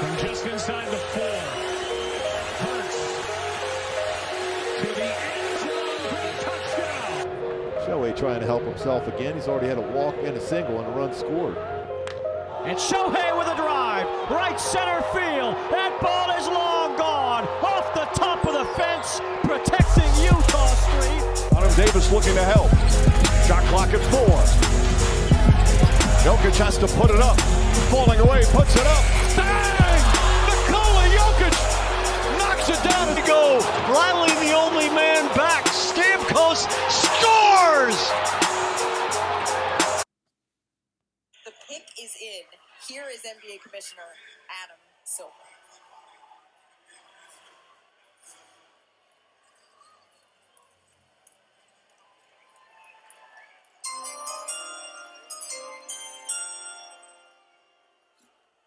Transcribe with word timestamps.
From 0.00 0.16
just 0.16 0.46
inside 0.46 0.88
the 0.88 0.96
four. 0.96 1.40
Hurts. 2.64 2.96
To 4.80 4.86
the 4.94 5.04
end 5.04 5.58
zone 5.60 6.00
for 6.08 6.20
the 6.24 6.32
touchdown. 6.40 7.28
Shohei 7.84 8.16
trying 8.16 8.40
to 8.40 8.46
help 8.46 8.62
himself 8.62 9.06
again. 9.08 9.34
He's 9.34 9.46
already 9.46 9.66
had 9.66 9.76
a 9.76 9.82
walk 9.92 10.14
and 10.24 10.34
a 10.34 10.40
single 10.40 10.80
and 10.80 10.88
a 10.88 10.90
run 10.96 11.12
scored. 11.12 11.58
And 12.64 12.78
Shohei 12.78 13.36
with 13.36 13.48
a 13.48 13.56
drive, 13.56 14.06
right 14.30 14.58
center 14.58 15.02
field. 15.12 15.54
That 15.68 15.92
ball 16.00 16.30
is 16.40 16.46
long 16.48 16.96
gone, 16.96 17.44
off 17.60 17.92
the 17.92 18.08
top 18.18 18.46
of 18.46 18.54
the 18.54 18.64
fence, 18.80 19.20
protecting 19.44 20.08
Eutaw 20.24 20.72
Street. 20.80 21.58
Adam 21.58 21.74
Davis 21.76 22.10
looking 22.10 22.34
to 22.36 22.44
help. 22.44 22.70
Shot 23.46 23.62
clock 23.64 23.92
at 23.92 24.00
four. 24.08 24.40
Jokic 26.24 26.56
has 26.56 26.78
to 26.78 26.86
put 26.88 27.10
it 27.10 27.20
up. 27.20 27.38
Falling 27.92 28.20
away, 28.20 28.44
puts 28.46 28.74
it 28.76 28.86
up. 28.86 29.19
Go. 33.30 33.60
Riley 33.94 34.34
the 34.44 34.52
only 34.58 34.88
man 34.90 35.22
back. 35.36 35.64
Stamkos 35.66 36.66
scores! 36.90 37.98
The 41.44 41.52
pick 41.68 41.86
is 42.02 42.12
in. 42.20 42.44
Here 42.88 43.04
is 43.14 43.20
NBA 43.22 43.62
Commissioner 43.62 44.10
Adam 44.64 44.80
Silver. 45.04 45.30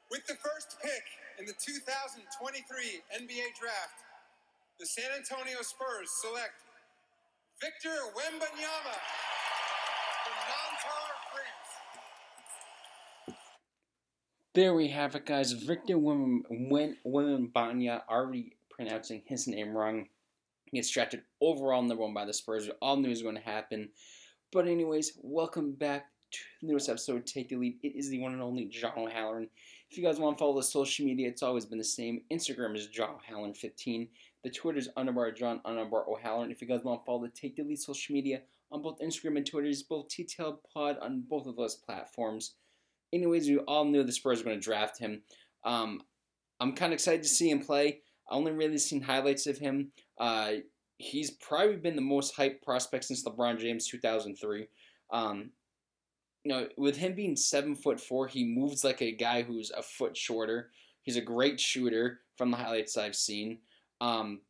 With 0.09 0.25
the 0.27 0.35
first 0.35 0.77
pick 0.81 1.03
in 1.39 1.45
the 1.45 1.53
2023 1.53 3.01
NBA 3.11 3.59
Draft, 3.59 4.12
the 4.83 4.87
San 4.87 5.11
Antonio 5.17 5.61
Spurs 5.61 6.09
select 6.21 6.61
Victor 7.61 7.95
Wembanyama 8.17 8.95
from 10.25 10.37
Nanterre, 10.49 11.15
France. 11.31 11.71
There 14.53 14.73
we 14.73 14.89
have 14.89 15.15
it, 15.15 15.25
guys. 15.25 15.53
Victor 15.53 15.95
Wembanyama, 15.95 18.01
already 18.09 18.57
pronouncing 18.69 19.21
his 19.25 19.47
name 19.47 19.73
wrong, 19.73 20.09
He 20.65 20.77
gets 20.77 20.89
drafted 20.89 21.21
overall 21.39 21.81
number 21.81 22.03
one 22.03 22.13
by 22.13 22.25
the 22.25 22.33
Spurs. 22.33 22.69
All 22.81 22.97
knew 22.97 23.07
was 23.07 23.21
going 23.21 23.35
to 23.35 23.41
happen. 23.41 23.87
But 24.51 24.67
anyways, 24.67 25.13
welcome 25.21 25.71
back 25.71 26.07
to 26.31 26.39
the 26.59 26.67
newest 26.67 26.89
episode 26.89 27.25
Take 27.25 27.47
the 27.47 27.55
Lead. 27.55 27.77
It 27.83 27.95
is 27.95 28.09
the 28.09 28.19
one 28.19 28.33
and 28.33 28.41
only 28.41 28.65
John 28.65 28.91
O'Halloran. 28.97 29.47
If 29.89 29.97
you 29.97 30.03
guys 30.03 30.19
want 30.19 30.37
to 30.37 30.41
follow 30.41 30.57
the 30.57 30.63
social 30.63 31.05
media, 31.05 31.29
it's 31.29 31.43
always 31.43 31.65
been 31.65 31.77
the 31.77 31.85
same. 31.85 32.23
Instagram 32.29 32.75
is 32.75 32.87
John 32.87 33.11
O'Halloran15. 33.11 34.09
The 34.43 34.49
Twitter 34.49 34.77
is 34.77 34.89
underbar 34.97 35.35
John 35.35 35.61
underbar 35.65 36.07
O'Halloran. 36.07 36.51
If 36.51 36.61
you 36.61 36.67
guys 36.67 36.83
want 36.83 37.01
to 37.01 37.05
follow 37.05 37.21
the 37.21 37.29
Take 37.29 37.55
the 37.55 37.63
Lead 37.63 37.79
social 37.79 38.13
media 38.13 38.41
on 38.71 38.81
both 38.81 38.99
Instagram 38.99 39.37
and 39.37 39.45
Twitter, 39.45 39.67
it's 39.67 39.83
both 39.83 40.09
TTL 40.09 40.57
Pod 40.73 40.97
on 41.01 41.23
both 41.29 41.47
of 41.47 41.55
those 41.55 41.75
platforms. 41.75 42.55
Anyways, 43.13 43.47
we 43.47 43.57
all 43.59 43.85
knew 43.85 44.03
the 44.03 44.11
Spurs 44.11 44.39
were 44.39 44.45
going 44.45 44.59
to 44.59 44.63
draft 44.63 44.99
him. 44.99 45.21
Um, 45.63 46.01
I'm 46.59 46.73
kind 46.73 46.91
of 46.91 46.95
excited 46.95 47.23
to 47.23 47.29
see 47.29 47.49
him 47.49 47.59
play. 47.59 48.01
I 48.29 48.35
only 48.35 48.51
really 48.51 48.77
seen 48.77 49.01
highlights 49.01 49.47
of 49.47 49.57
him. 49.57 49.91
Uh, 50.19 50.53
he's 50.97 51.31
probably 51.31 51.77
been 51.77 51.95
the 51.95 52.01
most 52.01 52.35
hyped 52.35 52.61
prospect 52.61 53.05
since 53.05 53.23
LeBron 53.23 53.59
James 53.59 53.87
2003. 53.87 54.67
Um, 55.11 55.51
you 56.43 56.51
know, 56.51 56.67
with 56.77 56.97
him 56.97 57.13
being 57.13 57.35
seven 57.37 57.75
foot 57.75 57.99
four, 57.99 58.27
he 58.27 58.43
moves 58.43 58.83
like 58.83 59.01
a 59.01 59.11
guy 59.11 59.43
who's 59.43 59.71
a 59.71 59.81
foot 59.81 60.17
shorter. 60.17 60.71
He's 61.03 61.17
a 61.17 61.21
great 61.21 61.59
shooter 61.59 62.21
from 62.37 62.51
the 62.51 62.57
highlights 62.57 62.97
I've 62.97 63.15
seen. 63.15 63.59
Um, 64.03 64.41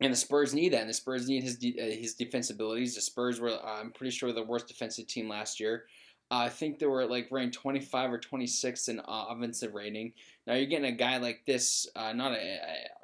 and 0.00 0.12
the 0.12 0.16
Spurs 0.16 0.54
need 0.54 0.72
that. 0.72 0.80
And 0.80 0.90
the 0.90 0.94
Spurs 0.94 1.28
need 1.28 1.42
his 1.42 1.56
de- 1.56 1.80
uh, 1.80 1.96
his 2.00 2.14
defensive 2.14 2.56
abilities. 2.56 2.94
The 2.94 3.00
Spurs 3.00 3.40
were, 3.40 3.50
uh, 3.50 3.80
I'm 3.80 3.90
pretty 3.90 4.12
sure, 4.12 4.32
the 4.32 4.42
worst 4.42 4.68
defensive 4.68 5.06
team 5.06 5.28
last 5.28 5.58
year. 5.58 5.84
Uh, 6.30 6.38
I 6.38 6.48
think 6.48 6.78
they 6.78 6.86
were 6.86 7.04
like 7.04 7.28
ranked 7.30 7.56
25 7.56 8.12
or 8.12 8.18
26 8.18 8.88
in 8.88 9.00
uh, 9.00 9.26
offensive 9.28 9.74
rating. 9.74 10.12
Now 10.46 10.54
you're 10.54 10.66
getting 10.66 10.92
a 10.92 10.96
guy 10.96 11.18
like 11.18 11.44
this, 11.46 11.86
uh, 11.96 12.12
not 12.12 12.32
a, 12.32 12.58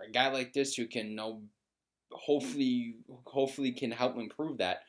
a, 0.06 0.10
guy 0.12 0.28
like 0.30 0.52
this 0.52 0.74
who 0.74 0.86
can 0.86 1.14
know, 1.14 1.42
hopefully 2.12 2.96
hopefully 3.24 3.72
can 3.72 3.90
help 3.90 4.16
improve 4.16 4.58
that. 4.58 4.82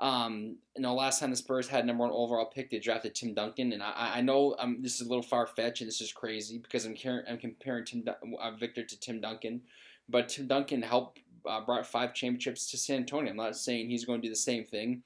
Um, 0.00 0.56
you 0.76 0.82
know, 0.82 0.94
last 0.94 1.20
time 1.20 1.30
the 1.30 1.36
Spurs 1.36 1.68
had 1.68 1.86
number 1.86 2.02
one 2.02 2.12
overall 2.12 2.46
pick, 2.46 2.70
they 2.70 2.78
drafted 2.78 3.14
Tim 3.14 3.34
Duncan, 3.34 3.72
and 3.72 3.82
I, 3.82 4.12
I 4.16 4.20
know 4.20 4.56
um, 4.58 4.78
this 4.80 5.00
is 5.00 5.06
a 5.06 5.08
little 5.08 5.22
far 5.22 5.46
fetched 5.46 5.80
and 5.80 5.88
this 5.88 6.00
is 6.00 6.12
crazy 6.12 6.58
because 6.58 6.84
I'm, 6.84 6.96
I'm 7.28 7.38
comparing 7.38 7.84
Tim 7.84 8.04
uh, 8.40 8.50
Victor 8.52 8.84
to 8.84 9.00
Tim 9.00 9.20
Duncan, 9.20 9.62
but 10.08 10.28
Tim 10.28 10.46
Duncan 10.46 10.82
helped 10.82 11.20
uh, 11.46 11.60
brought 11.60 11.86
five 11.86 12.14
championships 12.14 12.70
to 12.70 12.78
San 12.78 12.98
Antonio. 12.98 13.30
I'm 13.30 13.36
not 13.36 13.56
saying 13.56 13.88
he's 13.88 14.04
going 14.04 14.20
to 14.20 14.26
do 14.26 14.32
the 14.32 14.38
same 14.38 14.64
thing, 14.64 15.02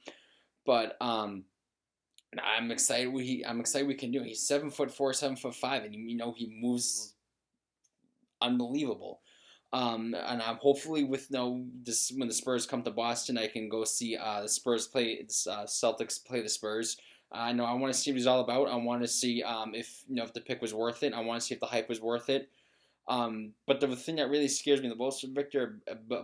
but 0.64 0.96
um, 1.00 1.44
I'm 2.42 2.70
excited. 2.70 3.12
We 3.12 3.44
I'm 3.46 3.60
excited 3.60 3.88
we 3.88 3.94
can 3.94 4.10
do. 4.10 4.20
It. 4.20 4.26
He's 4.26 4.46
seven 4.46 4.70
foot 4.70 4.90
four, 4.90 5.12
seven 5.12 5.36
foot 5.36 5.54
five, 5.54 5.84
and 5.84 5.94
you 5.94 6.16
know 6.16 6.32
he 6.36 6.58
moves 6.60 7.14
unbelievable. 8.40 9.20
Um, 9.72 10.14
and 10.14 10.40
I'm 10.40 10.56
hopefully 10.56 11.04
with 11.04 11.30
no 11.30 11.64
this 11.82 12.12
when 12.16 12.28
the 12.28 12.34
Spurs 12.34 12.66
come 12.66 12.82
to 12.82 12.90
Boston, 12.90 13.36
I 13.36 13.48
can 13.48 13.68
go 13.68 13.84
see 13.84 14.16
uh, 14.16 14.42
the 14.42 14.48
Spurs 14.48 14.86
play 14.86 15.20
uh, 15.22 15.64
Celtics 15.64 16.24
play 16.24 16.40
the 16.40 16.48
Spurs. 16.48 16.96
I 17.30 17.50
uh, 17.50 17.52
know 17.52 17.64
I 17.64 17.74
want 17.74 17.92
to 17.92 17.98
see 17.98 18.10
what 18.10 18.16
he's 18.16 18.26
all 18.26 18.40
about. 18.40 18.68
I 18.68 18.76
want 18.76 19.02
to 19.02 19.08
see 19.08 19.42
um, 19.42 19.74
if 19.74 20.04
you 20.08 20.16
know 20.16 20.24
if 20.24 20.32
the 20.32 20.40
pick 20.40 20.62
was 20.62 20.72
worth 20.72 21.02
it. 21.02 21.12
I 21.12 21.20
want 21.20 21.40
to 21.40 21.46
see 21.46 21.54
if 21.54 21.60
the 21.60 21.66
hype 21.66 21.88
was 21.88 22.00
worth 22.00 22.30
it. 22.30 22.50
Um, 23.08 23.52
but 23.66 23.80
the 23.80 23.96
thing 23.96 24.16
that 24.16 24.30
really 24.30 24.48
scares 24.48 24.82
me 24.82 24.88
the 24.88 24.94
most, 24.94 25.24
Victor, 25.34 25.80
uh, 25.90 26.22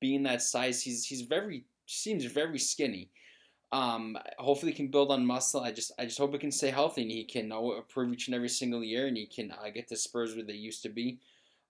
being 0.00 0.24
that 0.24 0.42
size, 0.42 0.82
he's 0.82 1.04
he's 1.04 1.22
very 1.22 1.64
seems 1.86 2.24
very 2.24 2.58
skinny. 2.58 3.10
Um, 3.72 4.16
hopefully, 4.38 4.72
he 4.72 4.76
can 4.76 4.88
build 4.88 5.10
on 5.10 5.24
muscle. 5.24 5.60
I 5.60 5.72
just 5.72 5.92
I 5.98 6.04
just 6.04 6.18
hope 6.18 6.32
he 6.32 6.38
can 6.38 6.52
stay 6.52 6.70
healthy 6.70 7.02
and 7.02 7.10
he 7.10 7.24
can 7.24 7.52
uh, 7.52 7.60
improve 7.60 8.12
each 8.12 8.26
and 8.28 8.34
every 8.34 8.48
single 8.48 8.82
year, 8.82 9.06
and 9.06 9.16
he 9.16 9.26
can 9.26 9.52
uh, 9.52 9.70
get 9.72 9.88
the 9.88 9.96
Spurs 9.96 10.34
where 10.34 10.44
they 10.44 10.54
used 10.54 10.82
to 10.82 10.88
be. 10.88 11.18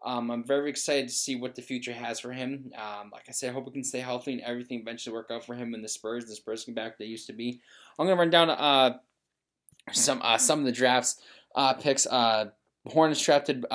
Um, 0.05 0.31
I'm 0.31 0.45
very 0.45 0.71
excited 0.71 1.09
to 1.09 1.15
see 1.15 1.37
what 1.37 1.55
the 1.55 1.63
future 1.63 1.93
has 1.93 2.21
for 2.21 2.33
him. 2.33 2.71
Um, 2.77 3.11
like 3.13 3.25
I 3.29 3.33
said, 3.33 3.51
I 3.51 3.53
hope 3.55 3.65
he 3.65 3.73
can 3.73 3.85
stay 3.85 4.01
healthy 4.01 4.33
and 4.33 4.43
everything 4.43 4.81
eventually 4.81 5.15
work 5.15 5.31
out 5.31 5.45
for 5.45 5.55
him 5.55 5.75
and 5.75 5.83
the 5.83 5.89
Spurs. 5.89 6.27
The 6.27 6.37
Spurs 6.37 6.65
can 6.65 6.75
back 6.75 6.99
they 6.99 7.07
used 7.07 7.27
to 7.29 7.33
be. 7.33 7.61
I'm 7.99 8.07
gonna 8.07 8.19
run 8.19 8.31
down 8.31 8.51
uh, 8.51 8.99
some 9.93 10.21
uh, 10.23 10.39
some 10.39 10.61
of 10.61 10.65
the 10.65 10.73
drafts 10.73 11.21
uh, 11.55 11.75
picks. 11.75 12.07
Uh, 12.07 12.47
Hornets 12.87 13.21
drafted 13.21 13.67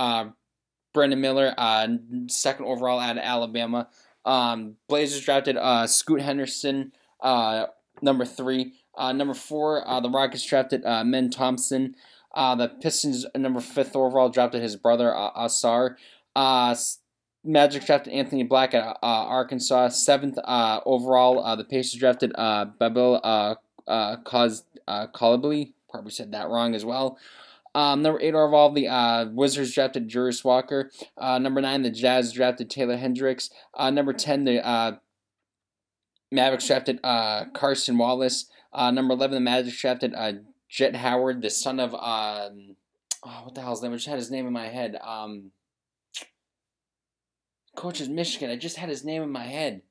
Brandon 0.93 1.19
Miller, 1.21 1.53
uh, 1.57 1.87
second 2.27 2.65
overall 2.65 2.99
out 2.99 3.17
of 3.17 3.23
Alabama. 3.23 3.87
Um, 4.25 4.75
Blazers 4.87 5.23
drafted 5.23 5.57
uh, 5.57 5.87
Scoot 5.87 6.21
Henderson, 6.21 6.93
uh, 7.21 7.67
number 8.01 8.25
three. 8.25 8.73
Uh, 8.95 9.13
number 9.13 9.33
four, 9.33 9.87
uh, 9.87 9.99
the 9.99 10.09
Rockets 10.09 10.45
drafted 10.45 10.85
uh, 10.85 11.03
Men 11.03 11.29
Thompson. 11.29 11.95
Uh, 12.33 12.55
the 12.55 12.67
Pistons, 12.67 13.25
number 13.35 13.59
fifth 13.59 13.95
overall, 13.95 14.29
drafted 14.29 14.61
his 14.61 14.75
brother 14.75 15.15
uh, 15.15 15.31
Ausar. 15.33 15.95
Uh, 16.35 16.75
Magic 17.43 17.85
drafted 17.85 18.13
Anthony 18.13 18.43
Black 18.43 18.73
at 18.73 18.85
uh, 18.85 18.95
Arkansas. 19.01 19.89
Seventh 19.89 20.37
uh, 20.43 20.79
overall, 20.85 21.43
uh, 21.43 21.55
the 21.55 21.63
Pacers 21.63 21.99
drafted 21.99 22.31
uh, 22.35 22.65
Babel 22.65 23.19
uh, 23.23 23.55
uh, 23.87 24.17
Cos, 24.17 24.63
uh. 24.87 25.07
Probably 25.07 25.73
said 26.09 26.31
that 26.31 26.49
wrong 26.49 26.75
as 26.75 26.85
well. 26.85 27.17
Um, 27.73 28.01
number 28.01 28.19
eight 28.19 28.33
overall, 28.33 28.71
the 28.71 28.87
uh, 28.87 29.25
Wizards 29.31 29.73
drafted 29.73 30.09
Jarace 30.09 30.43
Walker. 30.43 30.91
Uh, 31.17 31.39
number 31.39 31.61
nine, 31.61 31.83
the 31.83 31.89
Jazz 31.89 32.33
drafted 32.33 32.69
Taylor 32.69 32.97
Hendricks. 32.97 33.49
Uh, 33.73 33.89
number 33.89 34.13
ten, 34.13 34.43
the 34.43 34.65
uh, 34.65 34.97
Mavericks 36.31 36.67
drafted 36.67 36.99
uh, 37.03 37.45
Cason 37.53 37.97
Wallace. 37.97 38.47
Uh, 38.73 38.91
number 38.91 39.13
eleven, 39.13 39.35
the 39.35 39.41
Magic 39.41 39.73
drafted 39.75 40.13
Jett 40.69 40.95
Howard, 40.97 41.41
the 41.41 41.49
son 41.49 41.79
of 41.79 41.93
um, 41.93 42.75
oh, 43.23 43.41
what 43.43 43.55
the 43.55 43.61
hell's 43.61 43.81
name? 43.81 43.93
I 43.93 43.95
just 43.95 44.07
had 44.07 44.19
his 44.19 44.31
name 44.31 44.47
in 44.47 44.53
my 44.53 44.67
head. 44.67 44.97
Um, 45.01 45.51
coach 47.75 48.01
is 48.01 48.09
Michigan. 48.09 48.49
I 48.49 48.57
just 48.57 48.77
had 48.77 48.89
his 48.89 49.05
name 49.05 49.23
in 49.23 49.31
my 49.31 49.45
head. 49.45 49.81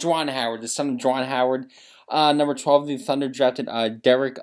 Juwan 0.00 0.30
Howard, 0.30 0.60
the 0.60 0.68
son 0.68 0.90
of 0.90 0.96
Juwan 0.96 1.26
Howard. 1.26 1.70
Number 2.10 2.54
12, 2.54 2.86
the 2.86 2.98
Thunder 2.98 3.28
drafted 3.28 3.66
Dereck 3.66 4.38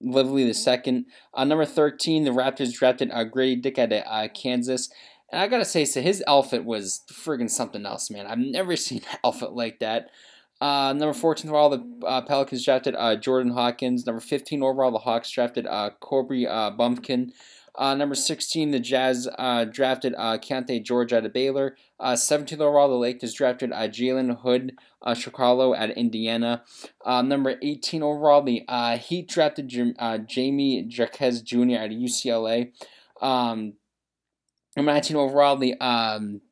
Lively 0.00 0.44
the 0.44 0.54
second. 0.54 1.06
Uh, 1.34 1.44
number 1.44 1.66
13, 1.66 2.24
the 2.24 2.30
Raptors 2.30 2.72
drafted 2.72 3.10
uh, 3.10 3.24
Grady 3.24 3.60
Dick 3.60 3.78
at 3.78 3.92
uh, 3.92 4.28
Kansas. 4.28 4.90
And 5.30 5.40
I 5.40 5.46
gotta 5.46 5.64
say, 5.64 5.84
so 5.84 6.00
his 6.00 6.24
outfit 6.26 6.64
was 6.64 7.02
friggin' 7.12 7.50
something 7.50 7.86
else, 7.86 8.10
man. 8.10 8.26
I've 8.26 8.38
never 8.38 8.76
seen 8.76 9.02
an 9.10 9.18
outfit 9.24 9.52
like 9.52 9.78
that. 9.80 10.10
Uh, 10.60 10.92
number 10.92 11.14
14 11.14 11.50
overall, 11.50 11.70
the 11.70 12.06
uh, 12.06 12.20
Pelicans 12.22 12.64
drafted 12.64 12.94
uh, 12.94 13.16
Jordan 13.16 13.52
Hawkins. 13.52 14.04
Number 14.04 14.20
15 14.20 14.62
overall, 14.62 14.90
the 14.90 14.98
Hawks 14.98 15.30
drafted 15.30 15.66
uh, 15.66 15.90
Corby 16.00 16.46
uh, 16.46 16.70
Bumpkin. 16.70 17.32
Uh, 17.76 17.94
number 17.94 18.14
16, 18.14 18.70
the 18.70 18.80
Jazz 18.80 19.28
uh, 19.38 19.64
drafted 19.64 20.14
uh, 20.18 20.38
Keyonte 20.38 20.82
George 20.84 21.12
out 21.12 21.24
of 21.24 21.32
Baylor. 21.32 21.76
Uh, 21.98 22.12
17th 22.12 22.60
overall, 22.60 22.88
the 22.88 22.94
Lakers 22.94 23.34
drafted 23.34 23.72
uh, 23.72 23.88
Jalen 23.88 24.40
Hood 24.40 24.76
uh, 25.02 25.14
Chicago 25.14 25.74
at 25.74 25.90
Indiana. 25.90 26.62
Uh, 27.04 27.22
number 27.22 27.56
18 27.62 28.02
overall, 28.02 28.42
the 28.42 28.64
uh, 28.68 28.98
Heat 28.98 29.28
drafted 29.28 29.68
J- 29.68 29.94
uh, 29.98 30.18
Jamie 30.18 30.86
Jaquez 30.88 31.42
Jr. 31.42 31.76
out 31.76 31.90
of 31.90 31.98
UCLA. 31.98 32.72
Um, 33.20 33.74
Number 34.76 34.92
19 34.92 35.16
overall, 35.16 35.56
the 35.56 35.74
um, 35.80 36.42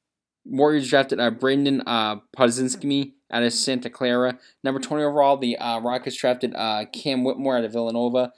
Warriors 0.44 0.90
drafted 0.90 1.20
uh, 1.20 1.30
Brandon 1.30 1.82
uh, 1.86 2.16
Podzinski 2.36 3.12
out 3.30 3.44
of 3.44 3.52
Santa 3.52 3.88
Clara. 3.88 4.38
Number 4.64 4.80
20 4.80 5.04
overall, 5.04 5.36
the 5.36 5.56
uh, 5.56 5.78
Rockets 5.80 6.16
drafted 6.16 6.52
Cam 6.92 7.22
Whitmore 7.22 7.58
out 7.58 7.64
of 7.64 7.72
Villanova. 7.72 8.32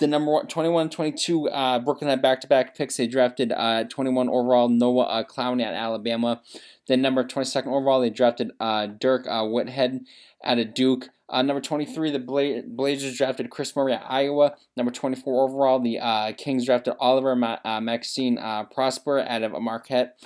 The 0.00 0.08
number 0.08 0.32
one, 0.32 0.48
21 0.48 0.90
22 0.90 1.48
uh, 1.48 1.78
Brooklyn 1.78 2.10
had 2.10 2.20
back 2.20 2.40
to 2.40 2.48
back 2.48 2.76
picks. 2.76 2.96
They 2.96 3.06
drafted 3.06 3.52
uh, 3.52 3.84
21 3.84 4.28
overall 4.28 4.68
Noah 4.68 5.04
uh, 5.04 5.24
Clowney 5.24 5.62
at 5.62 5.74
Alabama. 5.74 6.42
Then 6.88 7.00
number 7.00 7.22
22nd 7.22 7.68
overall, 7.68 8.00
they 8.00 8.10
drafted 8.10 8.50
uh, 8.58 8.86
Dirk 8.86 9.26
uh, 9.28 9.44
Whitehead 9.44 10.04
out 10.44 10.58
of 10.58 10.74
Duke. 10.74 11.10
Uh, 11.28 11.42
number 11.42 11.60
23, 11.60 12.10
the 12.10 12.18
Bla- 12.18 12.62
Blazers 12.66 13.16
drafted 13.16 13.50
Kris 13.50 13.74
Murray 13.74 13.94
at 13.94 14.04
Iowa. 14.06 14.54
Number 14.76 14.92
24 14.92 15.48
overall, 15.48 15.80
the 15.80 15.98
uh, 15.98 16.32
Kings 16.32 16.66
drafted 16.66 16.94
Oliver 16.98 17.34
Ma- 17.34 17.58
uh, 17.64 17.80
Maxine 17.80 18.38
uh, 18.38 18.64
Prosper 18.64 19.20
out 19.20 19.42
of 19.42 19.52
Marquette. 19.62 20.18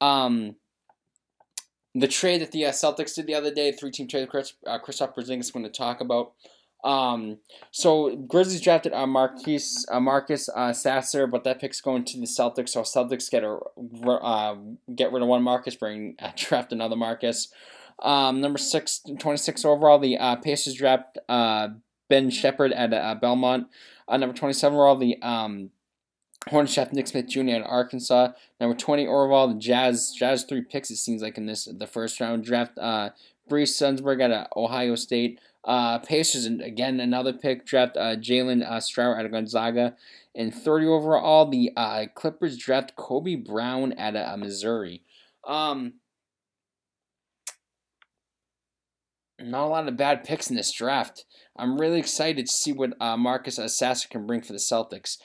Um, 0.00 0.56
the 1.94 2.08
trade 2.08 2.40
that 2.40 2.52
the 2.52 2.66
uh, 2.66 2.70
Celtics 2.70 3.14
did 3.14 3.26
the 3.26 3.34
other 3.34 3.52
day, 3.52 3.72
three 3.72 3.90
team 3.90 4.06
trade, 4.06 4.28
Chris, 4.28 4.54
uh, 4.66 4.78
Kristaps 4.78 5.14
Porzingis 5.14 5.40
is 5.40 5.50
going 5.50 5.64
to 5.64 5.70
talk 5.70 6.00
about. 6.00 6.32
Um, 6.84 7.38
so 7.70 8.14
Grizzlies 8.14 8.60
drafted 8.60 8.92
uh, 8.92 9.06
Marquise, 9.06 9.86
uh, 9.90 10.00
Marcus 10.00 10.50
uh, 10.54 10.72
Sasser, 10.72 11.26
but 11.26 11.42
that 11.44 11.58
pick's 11.58 11.80
going 11.80 12.04
to 12.04 12.20
the 12.20 12.26
Celtics. 12.26 12.68
So 12.70 12.82
Celtics 12.82 13.30
get 13.30 13.42
a 13.42 13.58
uh, 14.10 14.56
get 14.94 15.10
rid 15.10 15.22
of 15.22 15.28
one 15.28 15.42
Marcus, 15.42 15.74
bring 15.74 16.14
uh, 16.20 16.30
draft 16.36 16.72
another 16.72 16.96
Marcus. 16.96 17.48
Um, 18.00 18.40
number 18.40 18.58
six, 18.58 19.00
26 19.18 19.64
overall, 19.64 19.98
the 19.98 20.18
uh, 20.18 20.36
Pacers 20.36 20.74
draft 20.74 21.18
uh, 21.28 21.68
Ben 22.08 22.28
Sheppard 22.28 22.72
at 22.72 22.92
uh, 22.92 23.14
Belmont. 23.14 23.68
Uh, 24.06 24.16
number 24.18 24.34
27 24.34 24.76
overall, 24.76 24.96
the 24.96 25.20
um, 25.22 25.70
Hornets 26.48 26.74
draft 26.74 26.92
Nick 26.92 27.06
Smith 27.06 27.28
Jr. 27.28 27.50
at 27.50 27.62
Arkansas. 27.62 28.32
Number 28.60 28.76
20 28.76 29.06
overall, 29.06 29.48
the 29.48 29.54
Jazz 29.54 30.12
Jazz 30.16 30.44
three 30.44 30.60
picks. 30.60 30.90
It 30.90 30.96
seems 30.96 31.22
like 31.22 31.38
in 31.38 31.46
this 31.46 31.64
the 31.64 31.86
first 31.86 32.20
round 32.20 32.44
draft. 32.44 32.76
Uh, 32.78 33.10
Brees 33.48 33.72
Sunsberg 33.72 34.22
at 34.22 34.30
uh, 34.30 34.46
Ohio 34.56 34.94
State. 34.94 35.38
Uh, 35.64 35.98
Pacers 35.98 36.44
again 36.46 37.00
another 37.00 37.32
pick 37.32 37.64
draft 37.64 37.96
uh, 37.96 38.16
Jalen 38.16 38.62
uh, 38.68 38.80
Strower 38.80 39.18
out 39.18 39.24
of 39.24 39.32
Gonzaga. 39.32 39.96
And 40.34 40.52
30 40.52 40.86
overall, 40.86 41.48
the 41.48 41.70
uh, 41.76 42.06
Clippers 42.14 42.58
draft 42.58 42.96
Kobe 42.96 43.36
Brown 43.36 43.92
at 43.92 44.16
uh, 44.16 44.36
Missouri. 44.36 45.02
Um, 45.46 45.94
not 49.40 49.64
a 49.64 49.68
lot 49.68 49.88
of 49.88 49.96
bad 49.96 50.24
picks 50.24 50.50
in 50.50 50.56
this 50.56 50.72
draft. 50.72 51.24
I'm 51.56 51.78
really 51.78 51.98
excited 51.98 52.46
to 52.46 52.52
see 52.52 52.72
what 52.72 53.00
uh, 53.00 53.16
Marcus 53.16 53.56
Sasser 53.56 54.08
can 54.08 54.26
bring 54.26 54.42
for 54.42 54.52
the 54.52 54.58
Celtics. 54.58 55.18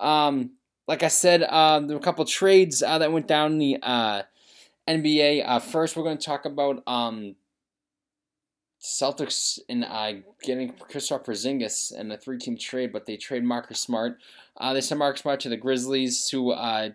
Um, 0.00 0.52
like 0.86 1.02
I 1.02 1.08
said, 1.08 1.42
uh, 1.42 1.80
there 1.80 1.96
were 1.96 2.00
a 2.00 2.04
couple 2.04 2.24
trades 2.24 2.82
uh, 2.82 2.98
that 2.98 3.12
went 3.12 3.28
down 3.28 3.52
in 3.52 3.58
the 3.58 3.78
uh, 3.82 4.22
NBA. 4.88 5.44
Uh, 5.46 5.58
first, 5.58 5.96
we're 5.96 6.02
going 6.02 6.18
to 6.18 6.26
talk 6.26 6.46
about 6.46 6.82
um, 6.86 7.36
Celtics 8.88 9.58
in 9.68 9.84
uh, 9.84 10.14
getting 10.42 10.72
Kristaps 10.72 11.26
Porzingis 11.26 11.94
in 11.94 12.10
a 12.10 12.16
three-team 12.16 12.56
trade, 12.56 12.90
but 12.92 13.04
they 13.04 13.18
trade 13.18 13.44
Marcus 13.44 13.80
Smart. 13.80 14.18
Uh, 14.56 14.72
they 14.72 14.80
sent 14.80 14.98
Marcus 14.98 15.20
Smart 15.20 15.40
to 15.40 15.50
the 15.50 15.58
Grizzlies, 15.58 16.30
who 16.30 16.52
uh, 16.52 16.90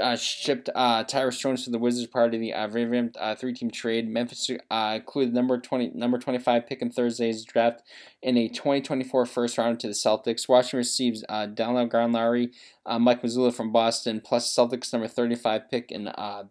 uh, 0.00 0.16
shipped 0.16 0.70
uh, 0.74 1.04
Tyus 1.04 1.38
Jones 1.38 1.64
to 1.64 1.70
the 1.70 1.78
Wizards 1.78 2.06
part 2.06 2.34
of 2.34 2.40
the 2.40 2.54
uh, 2.54 2.68
revamped 2.68 3.18
uh, 3.20 3.34
three-team 3.34 3.70
trade. 3.70 4.08
Memphis 4.08 4.50
uh, 4.70 4.92
included 4.96 5.34
number 5.34 5.58
twenty, 5.58 5.90
number 5.94 6.18
twenty-five 6.18 6.66
pick 6.66 6.80
in 6.80 6.90
Thursday's 6.90 7.44
draft 7.44 7.82
in 8.22 8.38
a 8.38 8.48
2024 8.48 9.26
first 9.26 9.58
round 9.58 9.78
to 9.80 9.86
the 9.86 9.92
Celtics. 9.92 10.48
Washington 10.48 10.78
receives 10.78 11.24
uh, 11.28 11.44
Donald 11.44 11.90
Garnlary, 11.90 12.52
uh, 12.86 12.98
Mike 12.98 13.22
Mazzulla 13.22 13.52
from 13.52 13.70
Boston, 13.70 14.22
plus 14.24 14.54
Celtics 14.54 14.92
number 14.92 15.08
35 15.08 15.70
pick 15.70 15.92
in 15.92 16.08
uh, 16.08 16.44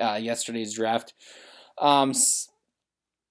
uh, 0.00 0.18
yesterday's 0.20 0.74
draft. 0.74 1.14
Um, 1.78 2.12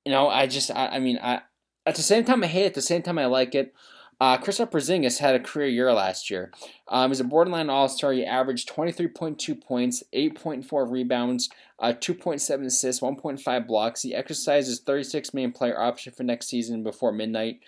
you 0.06 0.12
know, 0.12 0.28
I 0.28 0.48
just, 0.48 0.72
I, 0.72 0.88
I 0.88 1.00
mean, 1.00 1.20
I 1.22 1.42
at 1.86 1.96
the 1.96 2.02
same 2.02 2.24
time 2.24 2.44
I 2.44 2.48
hate 2.48 2.64
it. 2.64 2.68
At 2.68 2.74
the 2.76 2.82
same 2.82 3.02
time 3.02 3.18
I 3.18 3.26
like 3.26 3.56
it. 3.56 3.74
Uh, 4.22 4.38
Kristaps 4.38 4.72
Porzingis 4.72 5.20
had 5.20 5.36
a 5.36 5.40
career 5.40 5.68
year 5.68 5.94
last 5.94 6.30
year. 6.30 6.52
Um, 6.90 7.10
he's 7.10 7.22
a 7.22 7.24
borderline 7.24 7.70
All-Star. 7.70 8.12
He 8.12 8.26
averaged 8.26 8.70
23.2 8.70 9.62
points, 9.62 10.04
8.4 10.14 10.92
rebounds, 10.92 11.50
uh, 11.80 11.94
2.7 11.94 12.66
assists, 12.66 13.02
1.5 13.02 13.68
blocks. 13.68 14.02
He 14.02 14.14
exercises 14.14 14.82
36 14.82 15.34
million 15.34 15.54
player 15.54 15.80
option 15.80 16.12
for 16.12 16.24
next 16.24 16.48
season 16.48 16.84
before 16.84 17.14
midnight. 17.14 17.62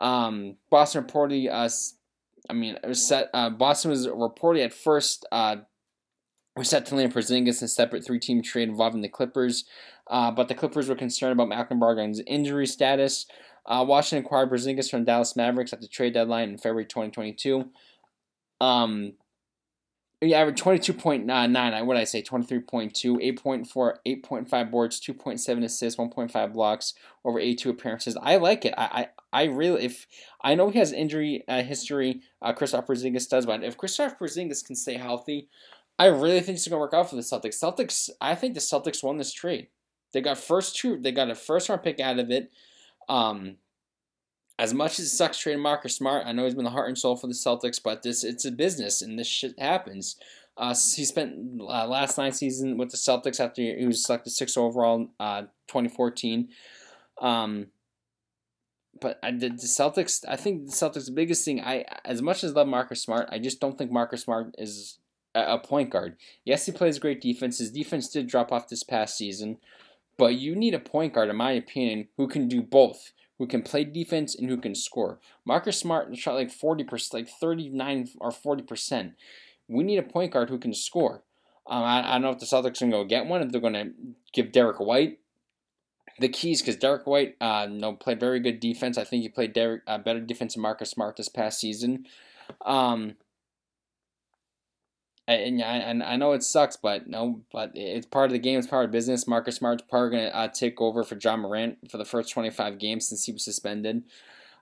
Um, 0.00 0.56
Boston 0.70 1.04
reportedly, 1.04 1.48
uh, 1.48 1.68
I 2.50 2.52
mean, 2.52 2.76
it 2.82 2.88
was 2.88 3.06
set. 3.06 3.30
Uh, 3.32 3.50
Boston 3.50 3.92
was 3.92 4.08
reportedly 4.08 4.64
at 4.64 4.72
first 4.72 5.24
uh, 5.30 5.58
was 6.56 6.68
set 6.68 6.84
to 6.86 6.94
land 6.94 7.14
Porzingis 7.14 7.60
in 7.60 7.66
a 7.66 7.68
separate 7.68 8.04
three-team 8.04 8.42
trade 8.42 8.68
involving 8.68 9.00
the 9.00 9.08
Clippers, 9.08 9.64
uh, 10.08 10.30
but 10.30 10.48
the 10.48 10.54
Clippers 10.54 10.88
were 10.88 10.94
concerned 10.94 11.32
about 11.32 11.48
Malcolm 11.48 11.80
Brogdon's 11.80 12.20
injury 12.26 12.66
status. 12.66 13.26
Uh, 13.64 13.84
Washington 13.86 14.24
acquired 14.24 14.50
Porzingis 14.50 14.90
from 14.90 15.04
Dallas 15.04 15.36
Mavericks 15.36 15.72
at 15.72 15.80
the 15.80 15.88
trade 15.88 16.14
deadline 16.14 16.50
in 16.50 16.58
February 16.58 16.84
2022. 16.84 17.70
Um, 18.60 19.14
he 20.22 20.34
averaged 20.34 20.62
22.9, 20.62 21.84
what 21.84 21.94
did 21.94 22.00
I 22.00 22.04
say, 22.04 22.22
23.2, 22.22 22.92
8.4, 23.42 23.94
8.5 24.06 24.70
boards, 24.70 25.00
2.7 25.00 25.64
assists, 25.64 25.98
1.5 25.98 26.52
blocks 26.52 26.94
over 27.24 27.40
82 27.40 27.70
appearances. 27.70 28.16
I 28.22 28.36
like 28.36 28.64
it. 28.64 28.72
I, 28.78 29.08
I, 29.32 29.40
I 29.40 29.44
really, 29.46 29.84
if, 29.84 30.06
I 30.40 30.54
know 30.54 30.70
he 30.70 30.78
has 30.78 30.92
injury 30.92 31.42
uh, 31.48 31.62
history, 31.62 32.20
uh, 32.40 32.52
Kristaps 32.52 32.86
Porzingis 32.86 33.28
does, 33.28 33.46
but 33.46 33.64
if 33.64 33.76
Kristaps 33.76 34.16
Porzingis 34.16 34.64
can 34.64 34.76
stay 34.76 34.94
healthy, 34.94 35.48
I 36.02 36.06
really 36.06 36.40
think 36.40 36.56
it's 36.56 36.64
to 36.64 36.76
work 36.76 36.94
out 36.94 37.10
for 37.10 37.14
the 37.14 37.22
Celtics. 37.22 37.62
Celtics, 37.62 38.10
I 38.20 38.34
think 38.34 38.54
the 38.54 38.60
Celtics 38.60 39.04
won 39.04 39.18
this 39.18 39.32
trade. 39.32 39.68
They 40.12 40.20
got 40.20 40.36
first 40.36 40.74
two, 40.74 40.98
they 41.00 41.12
got 41.12 41.30
a 41.30 41.36
first 41.36 41.68
round 41.68 41.84
pick 41.84 42.00
out 42.00 42.18
of 42.18 42.28
it. 42.28 42.50
Um, 43.08 43.58
as 44.58 44.74
much 44.74 44.98
as 44.98 45.06
it 45.06 45.10
sucks 45.10 45.38
trading 45.38 45.62
Marcus 45.62 45.94
Smart, 45.94 46.26
I 46.26 46.32
know 46.32 46.42
he's 46.42 46.56
been 46.56 46.64
the 46.64 46.70
heart 46.70 46.88
and 46.88 46.98
soul 46.98 47.14
for 47.14 47.28
the 47.28 47.34
Celtics, 47.34 47.80
but 47.80 48.02
this 48.02 48.24
it's 48.24 48.44
a 48.44 48.50
business 48.50 49.00
and 49.00 49.16
this 49.16 49.28
shit 49.28 49.56
happens. 49.60 50.16
Uh, 50.56 50.74
he 50.74 51.04
spent 51.04 51.36
uh, 51.60 51.86
last 51.86 52.18
nine 52.18 52.32
season 52.32 52.78
with 52.78 52.90
the 52.90 52.96
Celtics 52.96 53.38
after 53.38 53.62
he 53.62 53.86
was 53.86 54.04
selected 54.04 54.30
sixth 54.30 54.58
overall, 54.58 55.06
uh, 55.20 55.42
2014. 55.68 56.48
Um, 57.20 57.68
but 59.00 59.20
I, 59.22 59.30
the, 59.30 59.50
the 59.50 59.68
Celtics, 59.68 60.24
I 60.28 60.34
think 60.34 60.66
the 60.66 60.72
Celtics' 60.72 61.14
biggest 61.14 61.44
thing. 61.44 61.60
I 61.60 61.84
as 62.04 62.20
much 62.20 62.42
as 62.42 62.50
I 62.50 62.54
love 62.56 62.66
Marcus 62.66 63.00
Smart, 63.00 63.28
I 63.30 63.38
just 63.38 63.60
don't 63.60 63.78
think 63.78 63.92
Marcus 63.92 64.22
Smart 64.22 64.52
is 64.58 64.98
a, 65.34 65.58
point 65.58 65.90
guard. 65.90 66.16
Yes, 66.44 66.66
he 66.66 66.72
plays 66.72 66.98
great 66.98 67.20
defense. 67.20 67.58
His 67.58 67.70
defense 67.70 68.08
did 68.08 68.26
drop 68.26 68.52
off 68.52 68.68
this 68.68 68.82
past 68.82 69.16
season. 69.16 69.58
But 70.18 70.34
you 70.34 70.54
need 70.54 70.74
a 70.74 70.78
point 70.78 71.14
guard, 71.14 71.30
in 71.30 71.36
my 71.36 71.52
opinion, 71.52 72.08
who 72.16 72.28
can 72.28 72.48
do 72.48 72.62
both, 72.62 73.12
who 73.38 73.46
can 73.46 73.62
play 73.62 73.84
defense 73.84 74.34
and 74.34 74.48
who 74.48 74.58
can 74.58 74.74
score. 74.74 75.18
Marcus 75.44 75.78
Smart 75.78 76.16
shot 76.16 76.34
like 76.34 76.50
40%, 76.50 77.14
like 77.14 77.28
39 77.28 78.10
or 78.20 78.30
40%. 78.30 79.14
We 79.68 79.84
need 79.84 79.98
a 79.98 80.02
point 80.02 80.32
guard 80.32 80.50
who 80.50 80.58
can 80.58 80.74
score. 80.74 81.22
Um, 81.66 81.82
I, 81.82 82.08
I 82.08 82.12
don't 82.12 82.22
know 82.22 82.30
if 82.30 82.38
the 82.38 82.46
Celtics 82.46 82.82
are 82.82 82.86
going 82.86 82.92
to 82.92 82.98
go 82.98 83.04
get 83.04 83.26
one, 83.26 83.42
if 83.42 83.50
they're 83.50 83.60
going 83.60 83.72
to 83.72 83.90
give 84.32 84.52
Derrick 84.52 84.80
White 84.80 85.18
the 86.18 86.28
keys, 86.28 86.60
because 86.60 86.76
Derrick 86.76 87.06
White 87.06 87.36
uh, 87.40 87.66
know, 87.66 87.94
played 87.94 88.20
very 88.20 88.40
good 88.40 88.60
defense. 88.60 88.98
I 88.98 89.04
think 89.04 89.22
he 89.22 89.28
played 89.28 89.52
Derrick, 89.52 89.82
uh, 89.86 89.98
better 89.98 90.20
defense 90.20 90.54
than 90.54 90.62
Marcus 90.62 90.90
Smart 90.90 91.16
this 91.16 91.28
past 91.28 91.58
season. 91.58 92.06
Um, 92.66 93.14
I, 95.32 95.76
and 95.76 96.02
I 96.02 96.16
know 96.16 96.32
it 96.32 96.42
sucks, 96.42 96.76
but 96.76 97.06
no, 97.06 97.40
but 97.52 97.72
it's 97.74 98.06
part 98.06 98.26
of 98.26 98.32
the 98.32 98.38
game. 98.38 98.58
It's 98.58 98.68
part 98.68 98.84
of 98.84 98.90
business. 98.90 99.26
Marcus 99.26 99.56
Smart's 99.56 99.82
probably 99.88 100.10
going 100.10 100.30
to 100.30 100.36
uh, 100.36 100.48
take 100.48 100.80
over 100.80 101.04
for 101.04 101.16
Ja 101.16 101.36
Morant 101.36 101.90
for 101.90 101.98
the 101.98 102.04
first 102.04 102.30
25 102.30 102.78
games 102.78 103.08
since 103.08 103.24
he 103.24 103.32
was 103.32 103.44
suspended. 103.44 104.04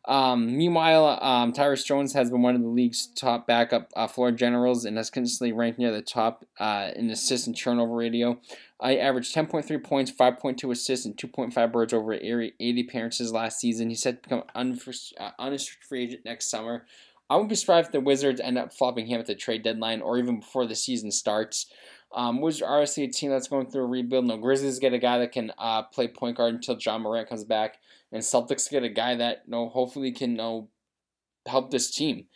Um, 0.07 0.57
meanwhile, 0.57 1.19
um, 1.23 1.53
Tyus 1.53 1.85
Jones 1.85 2.15
has 2.15 2.31
been 2.31 2.43
one 2.43 2.55
of 2.55 2.63
the 2.63 2.69
league's 2.69 3.07
top 3.07 3.47
backup 3.47 3.91
uh, 3.95 4.07
floor 4.07 4.33
generals 4.33 4.85
and 4.85 4.97
has 4.97 5.11
consistently 5.11 5.53
ranked 5.53 5.79
near 5.79 5.93
the 5.93 6.01
top 6.01 6.47
uh, 6.59 6.91
in 6.97 7.11
assist 7.11 7.47
and 7.47 7.57
turnover 7.57 7.95
ratio. 7.95 8.41
I 8.81 8.97
averaged 8.97 9.35
10.3 9.35 9.85
points, 9.85 10.11
5.2 10.11 10.71
assists, 10.71 11.05
and 11.05 11.17
2.5 11.17 11.73
birds 11.73 11.93
over 11.93 12.15
80 12.15 12.81
appearances 12.81 13.31
last 13.31 13.61
season. 13.61 13.91
He's 13.91 14.01
set 14.01 14.23
to 14.23 14.29
become 14.29 14.43
uh, 14.55 15.31
unrestricted 15.39 15.87
free 15.87 16.05
agent 16.05 16.25
next 16.25 16.49
summer. 16.49 16.87
I 17.31 17.37
wouldn't 17.37 17.49
be 17.49 17.55
surprised 17.55 17.87
if 17.87 17.93
the 17.93 18.01
Wizards 18.01 18.41
end 18.41 18.59
up 18.59 18.73
flopping 18.73 19.07
him 19.07 19.21
at 19.21 19.27
the 19.27 19.37
trade 19.37 19.63
deadline 19.63 20.03
or 20.03 20.19
even 20.19 20.41
before 20.41 20.67
the 20.67 20.75
season 20.75 21.13
starts. 21.13 21.67
Um, 22.13 22.41
Wizards 22.41 22.63
are 22.63 22.75
obviously 22.75 23.05
a 23.05 23.09
team 23.09 23.31
that's 23.31 23.47
going 23.47 23.71
through 23.71 23.85
a 23.85 23.87
rebuild. 23.87 24.27
No, 24.27 24.37
Grizzlies 24.37 24.81
get 24.81 24.93
a 24.93 24.99
guy 24.99 25.19
that 25.19 25.31
can 25.31 25.53
uh, 25.57 25.85
play 25.85 26.09
point 26.09 26.37
guard 26.37 26.55
until 26.55 26.77
Ja 26.77 26.99
Morant 26.99 27.29
comes 27.29 27.45
back, 27.45 27.79
and 28.11 28.21
Celtics 28.21 28.69
get 28.69 28.83
a 28.83 28.89
guy 28.89 29.15
that 29.15 29.43
you 29.47 29.53
know, 29.53 29.69
hopefully 29.69 30.11
can 30.11 30.33
you 30.33 30.37
know, 30.39 30.69
help 31.47 31.71
this 31.71 31.89
team. 31.89 32.27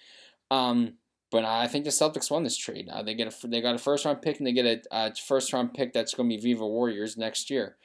Um, 0.52 0.94
but 1.32 1.44
I 1.44 1.66
think 1.66 1.84
the 1.84 1.90
Celtics 1.90 2.30
won 2.30 2.44
this 2.44 2.56
trade. 2.56 2.88
Uh, 2.88 3.02
they 3.02 3.14
get 3.14 3.26
a 3.26 3.48
they 3.48 3.60
got 3.60 3.74
a 3.74 3.78
first 3.78 4.04
round 4.04 4.22
pick 4.22 4.38
and 4.38 4.46
they 4.46 4.52
get 4.52 4.86
a, 4.92 4.96
a 4.96 5.14
first 5.16 5.52
round 5.52 5.74
pick 5.74 5.92
that's 5.92 6.14
going 6.14 6.30
to 6.30 6.36
be 6.36 6.40
Viva 6.40 6.64
Warriors 6.64 7.16
next 7.16 7.50
year. 7.50 7.76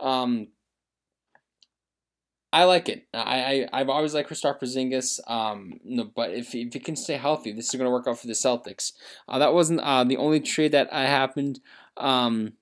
Um, 0.00 0.48
I 2.56 2.64
like 2.64 2.88
it. 2.88 3.06
I, 3.12 3.66
I 3.70 3.80
I've 3.80 3.90
always 3.90 4.14
liked 4.14 4.30
Kristaps 4.30 4.60
Porzingis. 4.60 5.20
Um, 5.30 5.78
no, 5.84 6.04
but 6.04 6.30
if 6.30 6.54
if 6.54 6.72
he 6.72 6.80
can 6.80 6.96
stay 6.96 7.18
healthy, 7.18 7.52
this 7.52 7.66
is 7.66 7.72
going 7.72 7.84
to 7.84 7.90
work 7.90 8.08
out 8.08 8.18
for 8.18 8.28
the 8.28 8.32
Celtics. 8.32 8.92
Uh, 9.28 9.38
that 9.38 9.52
wasn't 9.52 9.80
uh, 9.80 10.04
the 10.04 10.16
only 10.16 10.40
trade 10.40 10.72
that 10.72 10.90
I 10.90 11.02
happened. 11.02 11.60
Um, 11.98 12.54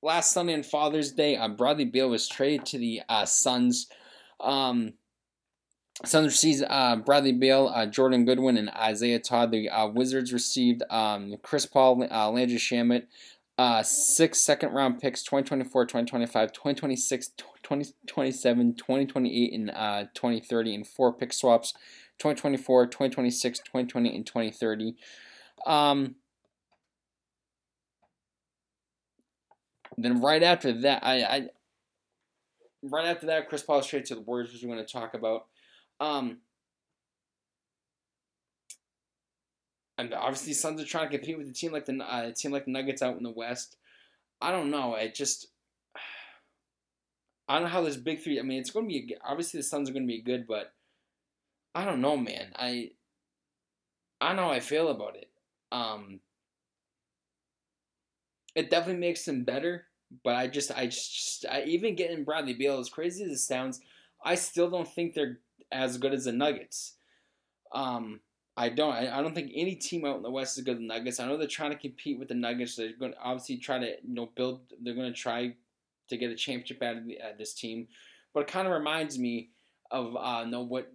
last 0.00 0.30
Sunday 0.30 0.54
on 0.54 0.62
Father's 0.62 1.10
Day, 1.10 1.36
uh, 1.36 1.48
Bradley 1.48 1.86
Beal 1.86 2.08
was 2.08 2.28
traded 2.28 2.66
to 2.66 2.78
the 2.78 3.02
uh, 3.08 3.24
Suns. 3.24 3.88
Um, 4.38 4.92
Suns 6.04 6.26
received 6.26 6.62
uh, 6.70 6.96
Bradley 7.04 7.32
Beal, 7.32 7.68
uh, 7.74 7.86
Jordan 7.86 8.24
Goodwin, 8.26 8.56
and 8.56 8.70
Isaiah 8.70 9.18
Todd. 9.18 9.50
The 9.50 9.68
uh, 9.68 9.88
Wizards 9.88 10.32
received 10.32 10.84
um, 10.88 11.34
Chris 11.42 11.66
Paul, 11.66 12.06
uh, 12.08 12.30
Landry 12.30 12.58
Shamet, 12.58 13.06
uh, 13.60 13.82
six 13.82 14.38
second 14.38 14.72
round 14.72 14.98
picks 14.98 15.22
2024, 15.22 15.84
2025, 15.84 16.50
2026, 16.50 17.28
2027, 17.62 18.74
2028, 18.74 19.52
and 19.52 19.70
uh, 19.72 20.04
2030, 20.14 20.76
and 20.76 20.86
four 20.86 21.12
pick 21.12 21.30
swaps 21.30 21.74
2024, 22.20 22.86
2026, 22.86 23.58
2020, 23.58 24.16
and 24.16 24.26
2030. 24.26 24.96
Um, 25.66 26.14
then 29.98 30.22
right 30.22 30.42
after 30.42 30.72
that, 30.80 31.04
I, 31.04 31.22
I 31.22 31.48
right 32.82 33.08
after 33.08 33.26
that, 33.26 33.50
Chris 33.50 33.62
Paul 33.62 33.82
straight 33.82 34.06
to 34.06 34.14
the 34.14 34.22
Warriors, 34.22 34.54
which 34.54 34.62
we're 34.62 34.74
going 34.74 34.86
to 34.86 34.90
talk 34.90 35.12
about. 35.12 35.48
Um, 36.00 36.38
and 40.00 40.14
obviously, 40.14 40.54
Suns 40.54 40.80
are 40.80 40.86
trying 40.86 41.10
to 41.10 41.18
compete 41.18 41.36
with 41.36 41.48
a 41.48 41.52
team 41.52 41.72
like 41.72 41.84
the 41.84 41.98
uh, 41.98 42.32
team 42.32 42.52
like 42.52 42.64
the 42.64 42.70
Nuggets 42.70 43.02
out 43.02 43.18
in 43.18 43.22
the 43.22 43.30
West. 43.30 43.76
I 44.40 44.50
don't 44.50 44.70
know. 44.70 44.94
It 44.94 45.14
just 45.14 45.48
I 47.46 47.54
don't 47.54 47.64
know 47.64 47.68
how 47.68 47.82
this 47.82 47.96
big 47.96 48.22
three. 48.22 48.38
I 48.38 48.42
mean, 48.42 48.60
it's 48.60 48.70
going 48.70 48.88
to 48.88 48.88
be 48.88 49.16
obviously 49.22 49.58
the 49.58 49.64
Suns 49.64 49.90
are 49.90 49.92
going 49.92 50.06
to 50.06 50.12
be 50.12 50.22
good, 50.22 50.46
but 50.46 50.72
I 51.74 51.84
don't 51.84 52.00
know, 52.00 52.16
man. 52.16 52.52
I 52.56 52.92
I 54.20 54.28
don't 54.28 54.36
know 54.36 54.44
how 54.44 54.52
I 54.52 54.60
feel 54.60 54.88
about 54.88 55.16
it. 55.16 55.28
Um, 55.70 56.20
it 58.54 58.70
definitely 58.70 59.00
makes 59.00 59.24
them 59.24 59.44
better, 59.44 59.84
but 60.24 60.34
I 60.34 60.46
just 60.46 60.72
I 60.76 60.86
just 60.86 61.44
I 61.50 61.64
even 61.64 61.94
getting 61.94 62.24
Bradley 62.24 62.54
Beal 62.54 62.78
as 62.78 62.88
crazy 62.88 63.24
as 63.24 63.32
it 63.32 63.38
sounds, 63.38 63.80
I 64.24 64.34
still 64.34 64.70
don't 64.70 64.88
think 64.88 65.12
they're 65.12 65.40
as 65.70 65.98
good 65.98 66.14
as 66.14 66.24
the 66.24 66.32
Nuggets. 66.32 66.94
Um, 67.72 68.20
I 68.60 68.68
don't. 68.68 68.92
I, 68.92 69.22
don't 69.22 69.34
think 69.34 69.52
any 69.54 69.74
team 69.74 70.04
out 70.04 70.18
in 70.18 70.22
the 70.22 70.30
West 70.30 70.58
is 70.58 70.64
good 70.64 70.76
the 70.76 70.82
Nuggets. 70.82 71.18
I 71.18 71.26
know 71.26 71.38
they're 71.38 71.46
trying 71.48 71.70
to 71.70 71.78
compete 71.78 72.18
with 72.18 72.28
the 72.28 72.34
Nuggets. 72.34 72.76
They're 72.76 72.92
going 72.92 73.12
to 73.12 73.18
obviously 73.18 73.56
try 73.56 73.78
to 73.78 73.86
you 73.86 74.14
know 74.14 74.28
build. 74.34 74.60
They're 74.82 74.94
going 74.94 75.10
to 75.10 75.18
try 75.18 75.54
to 76.10 76.16
get 76.18 76.30
a 76.30 76.34
championship 76.34 76.82
out 76.82 76.98
of 76.98 77.06
the, 77.06 77.18
uh, 77.18 77.32
this 77.38 77.54
team, 77.54 77.88
but 78.34 78.40
it 78.40 78.48
kind 78.48 78.66
of 78.66 78.74
reminds 78.74 79.18
me 79.18 79.48
of 79.90 80.14
uh, 80.14 80.44
know 80.44 80.60
what 80.60 80.92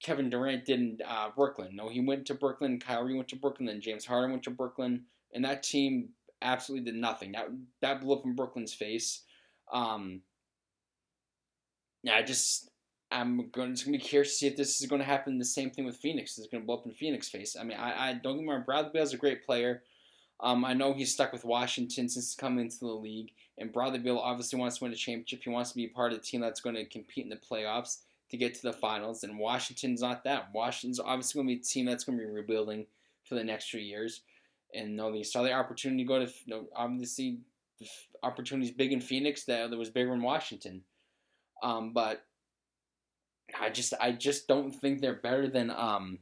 Kevin 0.00 0.30
Durant 0.30 0.64
did 0.64 0.78
in 0.78 0.98
uh, 1.04 1.30
Brooklyn. 1.34 1.74
No, 1.74 1.88
he 1.88 2.00
went 2.00 2.24
to 2.26 2.34
Brooklyn. 2.34 2.78
Kyrie 2.78 3.16
went 3.16 3.26
to 3.30 3.36
Brooklyn. 3.36 3.66
Then 3.66 3.80
James 3.80 4.06
Harden 4.06 4.30
went 4.30 4.44
to 4.44 4.50
Brooklyn, 4.50 5.02
and 5.34 5.44
that 5.44 5.64
team 5.64 6.10
absolutely 6.40 6.92
did 6.92 7.00
nothing. 7.00 7.32
That 7.32 7.48
that 7.80 8.00
blew 8.00 8.14
up 8.14 8.26
in 8.26 8.36
Brooklyn's 8.36 8.74
face. 8.74 9.22
Um, 9.72 10.20
yeah, 12.04 12.14
I 12.14 12.22
just 12.22 12.70
I'm 13.10 13.48
going 13.50 13.74
to 13.74 13.90
be 13.90 13.98
curious 13.98 14.32
to 14.32 14.36
see 14.36 14.46
if 14.48 14.56
this 14.56 14.80
is 14.80 14.86
going 14.86 15.00
to 15.00 15.06
happen. 15.06 15.38
The 15.38 15.44
same 15.44 15.70
thing 15.70 15.86
with 15.86 15.96
Phoenix. 15.96 16.36
It's 16.36 16.48
going 16.48 16.62
to 16.62 16.66
blow 16.66 16.76
up 16.76 16.86
in 16.86 16.92
Phoenix 16.92 17.28
face. 17.28 17.56
I 17.58 17.64
mean, 17.64 17.78
I, 17.78 18.10
I 18.10 18.12
don't 18.12 18.36
get 18.36 18.42
me 18.42 18.52
wrong. 18.52 18.64
Bradley 18.66 19.00
is 19.00 19.14
a 19.14 19.16
great 19.16 19.46
player. 19.46 19.82
Um, 20.40 20.64
I 20.64 20.74
know 20.74 20.92
he's 20.92 21.12
stuck 21.12 21.32
with 21.32 21.44
Washington 21.44 22.08
since 22.08 22.14
he's 22.14 22.34
coming 22.34 22.66
into 22.66 22.80
the 22.80 22.86
league, 22.86 23.32
and 23.56 23.72
Bradley 23.72 23.98
Beal 23.98 24.18
obviously 24.18 24.58
wants 24.58 24.78
to 24.78 24.84
win 24.84 24.92
a 24.92 24.96
championship. 24.96 25.42
He 25.42 25.50
wants 25.50 25.70
to 25.70 25.76
be 25.76 25.86
a 25.86 25.88
part 25.88 26.12
of 26.12 26.18
the 26.18 26.24
team 26.24 26.40
that's 26.40 26.60
going 26.60 26.76
to 26.76 26.84
compete 26.84 27.24
in 27.24 27.30
the 27.30 27.36
playoffs 27.36 27.98
to 28.30 28.36
get 28.36 28.54
to 28.54 28.62
the 28.62 28.72
finals. 28.72 29.24
And 29.24 29.38
Washington's 29.38 30.02
not 30.02 30.22
that. 30.24 30.50
Washington's 30.54 31.00
obviously 31.00 31.38
going 31.38 31.48
to 31.48 31.54
be 31.54 31.60
a 31.60 31.64
team 31.64 31.86
that's 31.86 32.04
going 32.04 32.18
to 32.18 32.24
be 32.24 32.30
rebuilding 32.30 32.86
for 33.24 33.34
the 33.34 33.44
next 33.44 33.70
few 33.70 33.80
years. 33.80 34.20
And 34.74 34.96
know, 34.96 35.10
they 35.10 35.22
saw 35.22 35.42
the 35.42 35.52
opportunity 35.52 36.04
to 36.04 36.08
go 36.08 36.18
to 36.24 36.26
you 36.44 36.54
know, 36.54 36.66
obviously 36.76 37.38
opportunities 38.22 38.70
big 38.70 38.92
in 38.92 39.00
Phoenix 39.00 39.44
that, 39.44 39.70
that 39.70 39.78
was 39.78 39.90
bigger 39.90 40.12
in 40.12 40.22
Washington. 40.22 40.82
Um, 41.62 41.92
but 41.92 42.24
I 43.58 43.70
just 43.70 43.94
I 44.00 44.12
just 44.12 44.46
don't 44.48 44.72
think 44.72 45.00
they're 45.00 45.20
better 45.20 45.48
than 45.48 45.70
um 45.70 46.18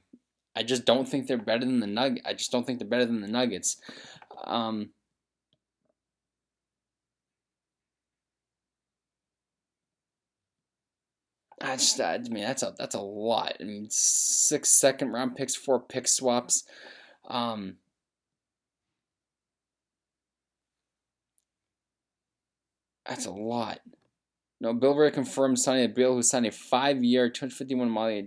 I 0.54 0.62
just 0.62 0.87
don't 0.87 1.06
think 1.06 1.26
they're 1.26 1.37
better 1.37 1.64
than 1.66 1.80
the 1.80 1.87
Nug. 1.87 2.18
I 2.25 2.33
just 2.33 2.50
don't 2.50 2.66
think 2.66 2.78
they're 2.78 2.88
better 2.88 3.04
than 3.04 3.21
the 3.21 3.28
Nuggets. 3.28 3.76
Um, 4.45 4.90
I 11.61 11.76
just 11.76 12.00
I 12.00 12.18
mean 12.18 12.45
that's 12.45 12.62
a 12.62 12.75
that's 12.78 12.95
a 12.95 13.00
lot. 13.00 13.56
I 13.61 13.64
mean 13.64 13.88
six 13.90 14.71
second 14.71 15.12
round 15.12 15.37
picks, 15.37 15.54
four 15.54 15.80
pick 15.80 16.06
swaps. 16.09 16.64
Um, 17.28 17.76
that's 23.06 23.26
a 23.26 23.30
lot. 23.30 23.80
No, 24.58 24.72
Beal 24.72 25.10
confirmed 25.10 25.58
signing 25.58 25.84
a 25.84 25.88
Beal 25.88 26.14
who 26.14 26.22
signed 26.22 26.46
a 26.46 26.50
five-year, 26.50 27.28
$251 27.28 27.92
million 27.92 28.26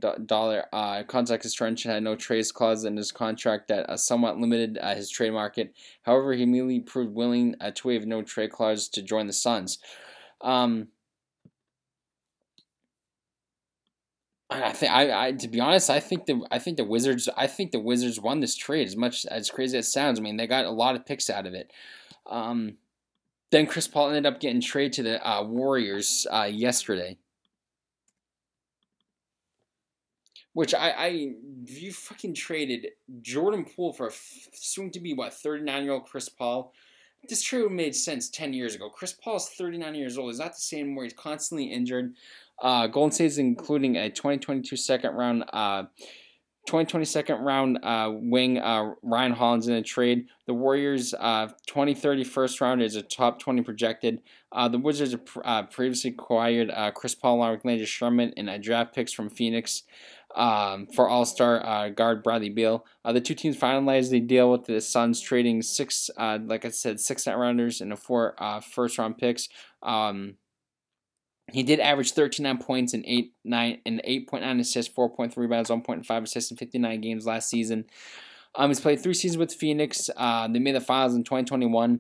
uh, 0.72 1.04
contract 1.08 1.44
extension 1.44 1.90
had 1.90 2.04
no 2.04 2.16
trace 2.16 2.52
clause 2.52 2.86
in 2.86 2.96
his 2.96 3.12
contract 3.12 3.68
that 3.70 3.90
uh, 3.90 3.98
somewhat 3.98 4.38
limited 4.38 4.78
uh, 4.80 4.94
his 4.94 5.10
trade 5.10 5.32
market. 5.32 5.74
However, 6.04 6.34
he 6.34 6.44
immediately 6.44 6.82
proved 6.82 7.16
willing 7.16 7.56
uh, 7.60 7.72
to 7.72 7.88
waive 7.88 8.06
no 8.06 8.22
trade 8.22 8.52
clause 8.52 8.88
to 8.90 9.02
join 9.02 9.26
the 9.26 9.34
Suns. 9.34 9.80
Um, 10.42 10.90
I 14.52 14.72
think 14.72 14.92
I, 14.92 15.28
I 15.28 15.32
to 15.34 15.48
be 15.48 15.60
honest, 15.60 15.90
I 15.90 16.00
think 16.00 16.26
the 16.26 16.42
I 16.50 16.58
think 16.58 16.78
the 16.78 16.84
Wizards 16.84 17.30
I 17.38 17.46
think 17.46 17.72
the 17.72 17.80
Wizards 17.80 18.20
won 18.20 18.40
this 18.40 18.56
trade 18.56 18.88
as 18.88 18.96
much 18.96 19.26
as 19.28 19.52
crazy 19.52 19.78
as 19.78 19.86
it 19.88 19.90
sounds. 19.90 20.20
I 20.20 20.24
mean, 20.24 20.38
they 20.38 20.48
got 20.48 20.66
a 20.66 20.72
lot 20.72 20.96
of 20.96 21.06
picks 21.06 21.30
out 21.30 21.46
of 21.46 21.54
it. 21.54 21.72
Um, 22.26 22.78
then 23.52 23.66
Chris 23.66 23.88
Paul 23.88 24.10
ended 24.10 24.26
up 24.26 24.40
getting 24.40 24.62
traded 24.62 24.94
to 24.94 25.04
the 25.04 25.28
uh, 25.28 25.44
Warriors 25.44 26.28
uh, 26.32 26.50
yesterday. 26.52 27.18
Which 30.54 30.74
I, 30.74 30.90
I, 30.90 31.08
you 31.66 31.94
fucking 31.94 32.34
traded 32.34 32.88
Jordan 33.22 33.66
Poole 33.66 33.94
for 33.94 34.08
a 34.08 34.12
soon 34.54 34.92
to 34.92 35.00
be 35.00 35.14
what 35.14 35.34
thirty 35.34 35.64
nine 35.64 35.84
year 35.84 35.94
old 35.94 36.06
Chris 36.06 36.28
Paul. 36.28 36.74
This 37.28 37.42
trade 37.42 37.70
made 37.72 37.96
sense 37.96 38.30
ten 38.30 38.54
years 38.54 38.76
ago. 38.76 38.90
Chris 38.90 39.14
Paul 39.14 39.38
is 39.38 39.48
thirty 39.50 39.78
nine 39.78 39.96
years 39.96 40.18
old. 40.18 40.32
He's 40.32 40.40
not 40.40 40.54
the 40.54 40.60
same 40.60 40.96
where 40.96 41.06
he's 41.06 41.14
constantly 41.14 41.66
injured. 41.66 42.14
Uh, 42.62 42.88
Golden 42.88 43.12
State 43.12 43.26
is 43.26 43.38
including 43.38 43.96
a 43.96 44.10
2022 44.10 44.76
second 44.76 45.14
round 45.14 45.46
uh, 45.54 45.84
2020 46.70 47.04
second 47.06 47.38
round 47.40 47.80
uh, 47.82 48.12
wing 48.14 48.60
uh, 48.60 48.94
Ryan 49.02 49.34
Rollins 49.34 49.68
in 49.68 49.74
a 49.74 49.82
trade. 49.82 50.28
The 50.46 50.54
Warriors' 50.54 51.16
uh, 51.16 51.48
2030 51.66 52.24
first 52.24 52.62
round 52.62 52.84
is 52.84 52.96
a 52.96 53.02
top 53.02 53.40
20 53.40 53.64
projected. 53.64 54.22
Uh, 54.52 54.68
the 54.68 54.78
Wizards 54.78 55.16
uh, 55.44 55.64
previously 55.64 56.12
acquired 56.12 56.70
uh, 56.70 56.92
Chris 56.92 57.16
Paul 57.16 57.38
along 57.38 57.54
with 57.54 57.66
Landry 57.66 57.88
Shamet 57.88 58.34
and 58.38 58.64
draft 58.64 58.94
picks 58.94 59.12
from 59.12 59.32
Phoenix 59.32 59.82
um, 60.36 60.86
for 60.86 61.10
All 61.10 61.26
Star 61.26 61.90
guard 61.90 62.22
Bradley 62.22 62.52
Beal. 62.52 62.86
the 63.04 63.20
two 63.20 63.34
teams 63.34 63.58
finalized 63.58 64.12
the 64.12 64.20
deal 64.20 64.52
with 64.52 64.66
the 64.66 64.80
Suns, 64.80 65.20
trading 65.22 65.64
six, 65.64 66.12
like 66.20 66.66
I 66.66 66.70
said, 66.70 67.00
six 67.00 67.26
net 67.26 67.40
rounders 67.40 67.82
and 67.82 67.92
a 67.92 67.98
four 67.98 68.36
first 68.62 69.00
round 69.00 69.18
picks. 69.18 69.50
Um, 69.82 70.36
he 71.52 71.64
did 71.64 71.80
average 71.80 72.12
39 72.12 72.58
points 72.60 72.94
and 72.94 73.04
8 73.06 73.34
9 73.44 73.82
and 73.86 74.02
8.9 74.08 74.60
assists, 74.60 74.94
4.3 74.94 75.36
rebounds, 75.38 75.70
1.5 75.70 76.24
assists 76.24 76.52
in 76.52 76.58
59 76.58 77.02
games 77.02 77.26
last 77.26 77.50
season. 77.50 77.86
Um, 78.56 78.70
he's 78.70 78.80
played 78.80 79.02
three 79.02 79.14
seasons 79.14 79.38
with 79.38 79.54
Phoenix. 79.54 80.10
Uh, 80.16 80.48
they 80.48 80.60
made 80.60 80.76
the 80.76 80.82
finals 80.82 81.16
in 81.16 81.24
2021. 81.24 82.00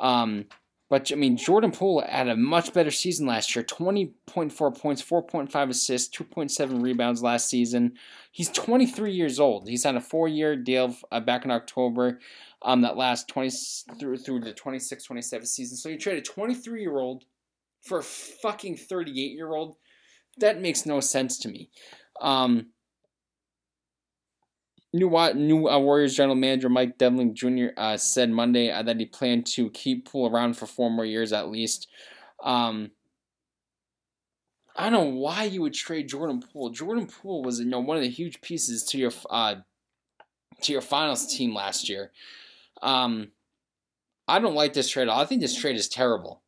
Um, 0.00 0.44
but 0.90 1.12
I 1.12 1.16
mean, 1.16 1.36
Jordan 1.36 1.70
Poole 1.70 2.02
had 2.08 2.28
a 2.28 2.36
much 2.36 2.72
better 2.72 2.90
season 2.90 3.26
last 3.26 3.54
year 3.54 3.62
20.4 3.62 4.78
points, 4.78 5.02
4.5 5.02 5.70
assists, 5.70 6.16
2.7 6.16 6.82
rebounds 6.82 7.22
last 7.22 7.48
season. 7.48 7.94
He's 8.32 8.48
23 8.50 9.12
years 9.12 9.38
old. 9.38 9.68
He's 9.68 9.84
on 9.84 9.96
a 9.96 10.00
four 10.00 10.28
year 10.28 10.56
deal 10.56 10.96
uh, 11.12 11.20
back 11.20 11.44
in 11.44 11.50
October 11.50 12.20
um, 12.62 12.80
that 12.82 12.96
lasts 12.96 13.26
20 13.26 13.50
through, 14.00 14.18
through 14.18 14.40
the 14.40 14.54
26 14.54 15.04
27 15.04 15.46
season. 15.46 15.76
So 15.76 15.90
you 15.90 15.98
trade 15.98 16.18
a 16.18 16.22
23 16.22 16.80
year 16.80 16.98
old 16.98 17.24
for 17.82 17.98
a 17.98 18.02
fucking 18.02 18.76
38 18.76 19.32
year 19.32 19.52
old, 19.54 19.76
that 20.38 20.60
makes 20.60 20.86
no 20.86 21.00
sense 21.00 21.38
to 21.38 21.48
me. 21.48 21.70
Um, 22.20 22.68
new 24.92 25.10
new 25.34 25.68
uh, 25.68 25.78
Warriors 25.78 26.14
general 26.14 26.34
manager 26.34 26.68
Mike 26.68 26.98
Devlin 26.98 27.34
Jr. 27.34 27.68
Uh, 27.76 27.96
said 27.96 28.30
Monday 28.30 28.70
uh, 28.70 28.82
that 28.82 28.98
he 28.98 29.06
planned 29.06 29.46
to 29.46 29.70
keep 29.70 30.10
Poole 30.10 30.30
around 30.30 30.56
for 30.56 30.66
four 30.66 30.90
more 30.90 31.04
years 31.04 31.32
at 31.32 31.50
least. 31.50 31.88
Um, 32.42 32.90
I 34.76 34.90
don't 34.90 34.92
know 34.92 35.18
why 35.18 35.44
you 35.44 35.62
would 35.62 35.74
trade 35.74 36.08
Jordan 36.08 36.40
Poole. 36.40 36.70
Jordan 36.70 37.06
Poole 37.06 37.42
was 37.42 37.58
you 37.58 37.66
know 37.66 37.80
one 37.80 37.96
of 37.96 38.02
the 38.02 38.10
huge 38.10 38.40
pieces 38.40 38.84
to 38.84 38.98
your 38.98 39.12
uh, 39.28 39.56
to 40.62 40.72
your 40.72 40.80
finals 40.82 41.34
team 41.34 41.54
last 41.54 41.88
year. 41.88 42.12
Um, 42.80 43.32
I 44.26 44.38
don't 44.38 44.54
like 44.54 44.74
this 44.74 44.88
trade. 44.88 45.08
I 45.08 45.24
think 45.24 45.40
this 45.40 45.58
trade 45.58 45.76
is 45.76 45.88
terrible. 45.88 46.42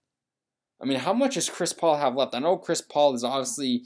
I 0.82 0.86
mean, 0.86 0.98
how 0.98 1.12
much 1.12 1.34
does 1.34 1.50
Chris 1.50 1.72
Paul 1.72 1.96
have 1.96 2.14
left? 2.14 2.34
I 2.34 2.38
know 2.38 2.56
Chris 2.56 2.80
Paul 2.80 3.14
is 3.14 3.24
obviously 3.24 3.84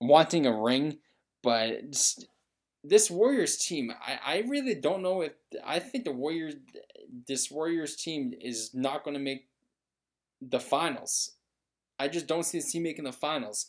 wanting 0.00 0.46
a 0.46 0.56
ring, 0.56 0.98
but 1.42 1.96
this 2.82 3.10
Warriors 3.10 3.56
team, 3.56 3.92
I, 4.00 4.18
I 4.24 4.44
really 4.48 4.74
don't 4.74 5.02
know 5.02 5.22
if 5.22 5.32
I 5.64 5.78
think 5.78 6.04
the 6.04 6.12
Warriors 6.12 6.54
this 7.26 7.50
Warriors 7.50 7.96
team 7.96 8.32
is 8.40 8.70
not 8.74 9.04
going 9.04 9.14
to 9.14 9.22
make 9.22 9.46
the 10.40 10.60
finals. 10.60 11.32
I 11.98 12.08
just 12.08 12.26
don't 12.26 12.44
see 12.44 12.58
this 12.58 12.72
team 12.72 12.84
making 12.84 13.04
the 13.04 13.12
finals. 13.12 13.66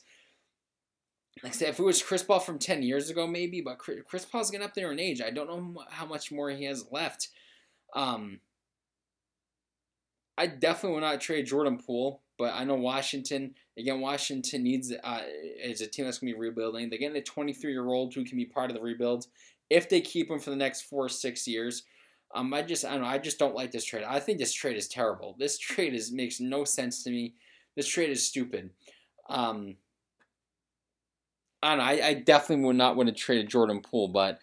Like 1.43 1.53
I 1.53 1.55
said, 1.55 1.69
if 1.69 1.79
it 1.79 1.83
was 1.83 2.03
Chris 2.03 2.21
Paul 2.21 2.39
from 2.39 2.59
10 2.59 2.83
years 2.83 3.09
ago, 3.09 3.25
maybe, 3.25 3.61
but 3.61 3.79
Chris 3.79 4.25
Paul's 4.25 4.51
getting 4.51 4.65
up 4.65 4.73
there 4.73 4.91
in 4.91 4.99
age. 4.99 5.21
I 5.21 5.29
don't 5.29 5.47
know 5.47 5.83
how 5.89 6.05
much 6.05 6.31
more 6.31 6.49
he 6.49 6.65
has 6.65 6.85
left. 6.91 7.29
Um, 7.95 8.41
I 10.39 10.47
definitely 10.47 10.93
will 10.93 11.07
not 11.07 11.19
trade 11.19 11.45
Jordan 11.45 11.77
Poole, 11.77 12.21
but 12.37 12.53
I 12.53 12.63
know 12.63 12.75
Washington, 12.75 13.55
again, 13.77 13.99
Washington 13.99 14.63
needs, 14.63 14.93
uh, 15.03 15.21
is 15.61 15.81
a 15.81 15.87
team 15.87 16.05
that's 16.05 16.19
going 16.19 16.31
to 16.31 16.39
be 16.39 16.39
rebuilding. 16.39 16.89
They're 16.89 16.97
getting 16.97 17.17
a 17.17 17.21
23 17.21 17.73
year 17.73 17.89
old 17.89 18.13
who 18.13 18.23
can 18.23 18.37
be 18.37 18.45
part 18.45 18.71
of 18.71 18.77
the 18.77 18.81
rebuild 18.81 19.27
if 19.69 19.89
they 19.89 19.99
keep 19.99 20.31
him 20.31 20.39
for 20.39 20.49
the 20.49 20.55
next 20.55 20.83
four 20.83 21.05
or 21.05 21.09
six 21.09 21.45
years. 21.45 21.83
Um, 22.33 22.53
I 22.53 22.61
just 22.61 22.85
I 22.85 22.91
don't 22.91 23.01
know. 23.01 23.07
I 23.07 23.17
just 23.17 23.37
don't 23.37 23.53
like 23.53 23.71
this 23.71 23.83
trade. 23.83 24.05
I 24.07 24.21
think 24.21 24.37
this 24.37 24.53
trade 24.53 24.77
is 24.77 24.87
terrible. 24.87 25.35
This 25.37 25.57
trade 25.57 25.93
is 25.93 26.11
makes 26.11 26.39
no 26.39 26.63
sense 26.63 27.03
to 27.03 27.09
me. 27.09 27.33
This 27.75 27.87
trade 27.87 28.09
is 28.09 28.25
stupid. 28.25 28.69
Um, 29.27 29.75
I 31.61 31.69
don't 31.69 31.79
know. 31.79 31.83
I, 31.83 32.07
I 32.07 32.13
definitely 32.13 32.63
would 32.65 32.77
not 32.77 32.95
want 32.95 33.09
to 33.09 33.15
trade 33.15 33.49
Jordan 33.49 33.81
Poole, 33.81 34.07
but 34.07 34.39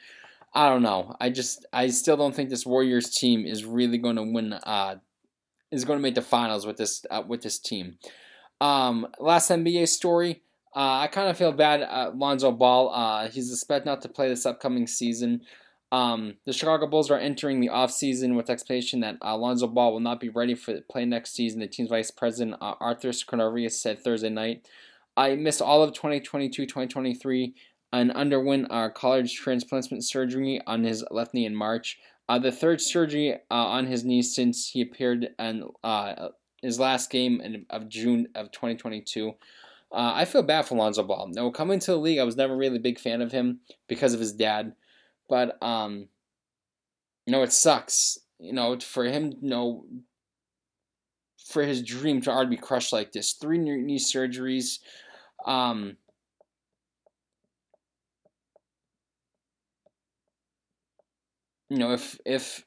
I 0.52 0.68
don't 0.68 0.82
know. 0.82 1.16
I 1.20 1.30
just 1.30 1.64
I 1.72 1.88
still 1.88 2.16
don't 2.16 2.34
think 2.34 2.50
this 2.50 2.66
Warriors 2.66 3.10
team 3.10 3.46
is 3.46 3.64
really 3.64 3.98
going 3.98 4.16
to 4.16 4.22
win. 4.24 4.52
Uh, 4.52 4.96
is 5.76 5.84
going 5.84 5.98
to 5.98 6.02
make 6.02 6.14
the 6.14 6.22
finals 6.22 6.66
with 6.66 6.76
this 6.76 7.04
uh, 7.10 7.22
with 7.26 7.42
this 7.42 7.58
team. 7.58 7.98
Um, 8.60 9.06
last 9.18 9.50
NBA 9.50 9.88
story. 9.88 10.42
Uh, 10.74 11.00
I 11.00 11.06
kind 11.06 11.30
of 11.30 11.38
feel 11.38 11.52
bad. 11.52 11.80
at 11.82 12.18
Lonzo 12.18 12.52
Ball. 12.52 12.90
Uh, 12.90 13.28
he's 13.28 13.50
expected 13.50 13.86
not 13.86 14.02
to 14.02 14.08
play 14.08 14.28
this 14.28 14.44
upcoming 14.44 14.86
season. 14.86 15.42
Um, 15.92 16.34
the 16.44 16.52
Chicago 16.52 16.86
Bulls 16.86 17.10
are 17.10 17.18
entering 17.18 17.60
the 17.60 17.68
offseason 17.68 18.36
with 18.36 18.50
expectation 18.50 19.00
that 19.00 19.16
Alonzo 19.22 19.68
Ball 19.68 19.92
will 19.92 20.00
not 20.00 20.20
be 20.20 20.28
ready 20.28 20.54
for 20.54 20.80
play 20.82 21.04
next 21.04 21.34
season. 21.34 21.60
The 21.60 21.68
team's 21.68 21.90
vice 21.90 22.10
president, 22.10 22.56
uh, 22.60 22.74
Arthur 22.80 23.10
Skarnarius, 23.10 23.72
said 23.72 24.02
Thursday 24.02 24.28
night. 24.28 24.66
I 25.16 25.36
missed 25.36 25.62
all 25.62 25.82
of 25.82 25.92
2022-2023 25.92 27.54
and 27.92 28.12
underwent 28.12 28.66
uh, 28.68 28.90
cartilage 28.90 29.36
transplant 29.36 30.04
surgery 30.04 30.60
on 30.66 30.84
his 30.84 31.04
left 31.10 31.32
knee 31.32 31.46
in 31.46 31.54
March. 31.54 31.98
Uh, 32.28 32.38
the 32.38 32.52
third 32.52 32.80
surgery 32.80 33.34
uh, 33.34 33.54
on 33.54 33.86
his 33.86 34.04
knee 34.04 34.22
since 34.22 34.68
he 34.68 34.80
appeared 34.80 35.28
in 35.38 35.64
uh, 35.84 36.28
his 36.60 36.80
last 36.80 37.10
game 37.10 37.40
in, 37.40 37.66
of 37.70 37.88
June 37.88 38.28
of 38.34 38.50
2022. 38.50 39.28
Uh, 39.28 39.32
I 39.92 40.24
feel 40.24 40.42
bad 40.42 40.66
for 40.66 40.76
Lonzo 40.76 41.04
Ball. 41.04 41.30
Now, 41.32 41.50
coming 41.50 41.78
to 41.80 41.92
the 41.92 41.96
league, 41.96 42.18
I 42.18 42.24
was 42.24 42.36
never 42.36 42.56
really 42.56 42.76
a 42.76 42.80
big 42.80 42.98
fan 42.98 43.22
of 43.22 43.30
him 43.30 43.60
because 43.88 44.12
of 44.12 44.20
his 44.20 44.32
dad. 44.32 44.74
But 45.28 45.62
um, 45.62 46.08
you 47.24 47.32
know, 47.32 47.42
it 47.42 47.52
sucks. 47.52 48.18
You 48.38 48.52
know, 48.52 48.78
for 48.80 49.04
him, 49.04 49.32
you 49.40 49.48
know, 49.48 49.86
for 51.46 51.62
his 51.62 51.82
dream 51.82 52.20
to 52.22 52.30
already 52.30 52.50
be 52.50 52.56
crushed 52.56 52.92
like 52.92 53.12
this. 53.12 53.32
Three 53.32 53.58
knee 53.58 53.98
surgeries. 53.98 54.80
Um, 55.46 55.96
you 61.68 61.78
know, 61.78 61.92
if 61.92 62.18
if 62.24 62.64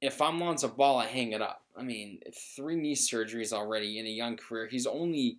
if 0.00 0.22
I'm 0.22 0.40
Lonzo 0.40 0.68
Ball, 0.68 0.98
I 0.98 1.06
hang 1.06 1.32
it 1.32 1.42
up. 1.42 1.62
I 1.76 1.82
mean, 1.82 2.20
three 2.56 2.76
knee 2.76 2.94
surgeries 2.94 3.52
already 3.52 3.98
in 3.98 4.06
a 4.06 4.10
young 4.10 4.36
career. 4.36 4.68
He's 4.68 4.86
only 4.86 5.38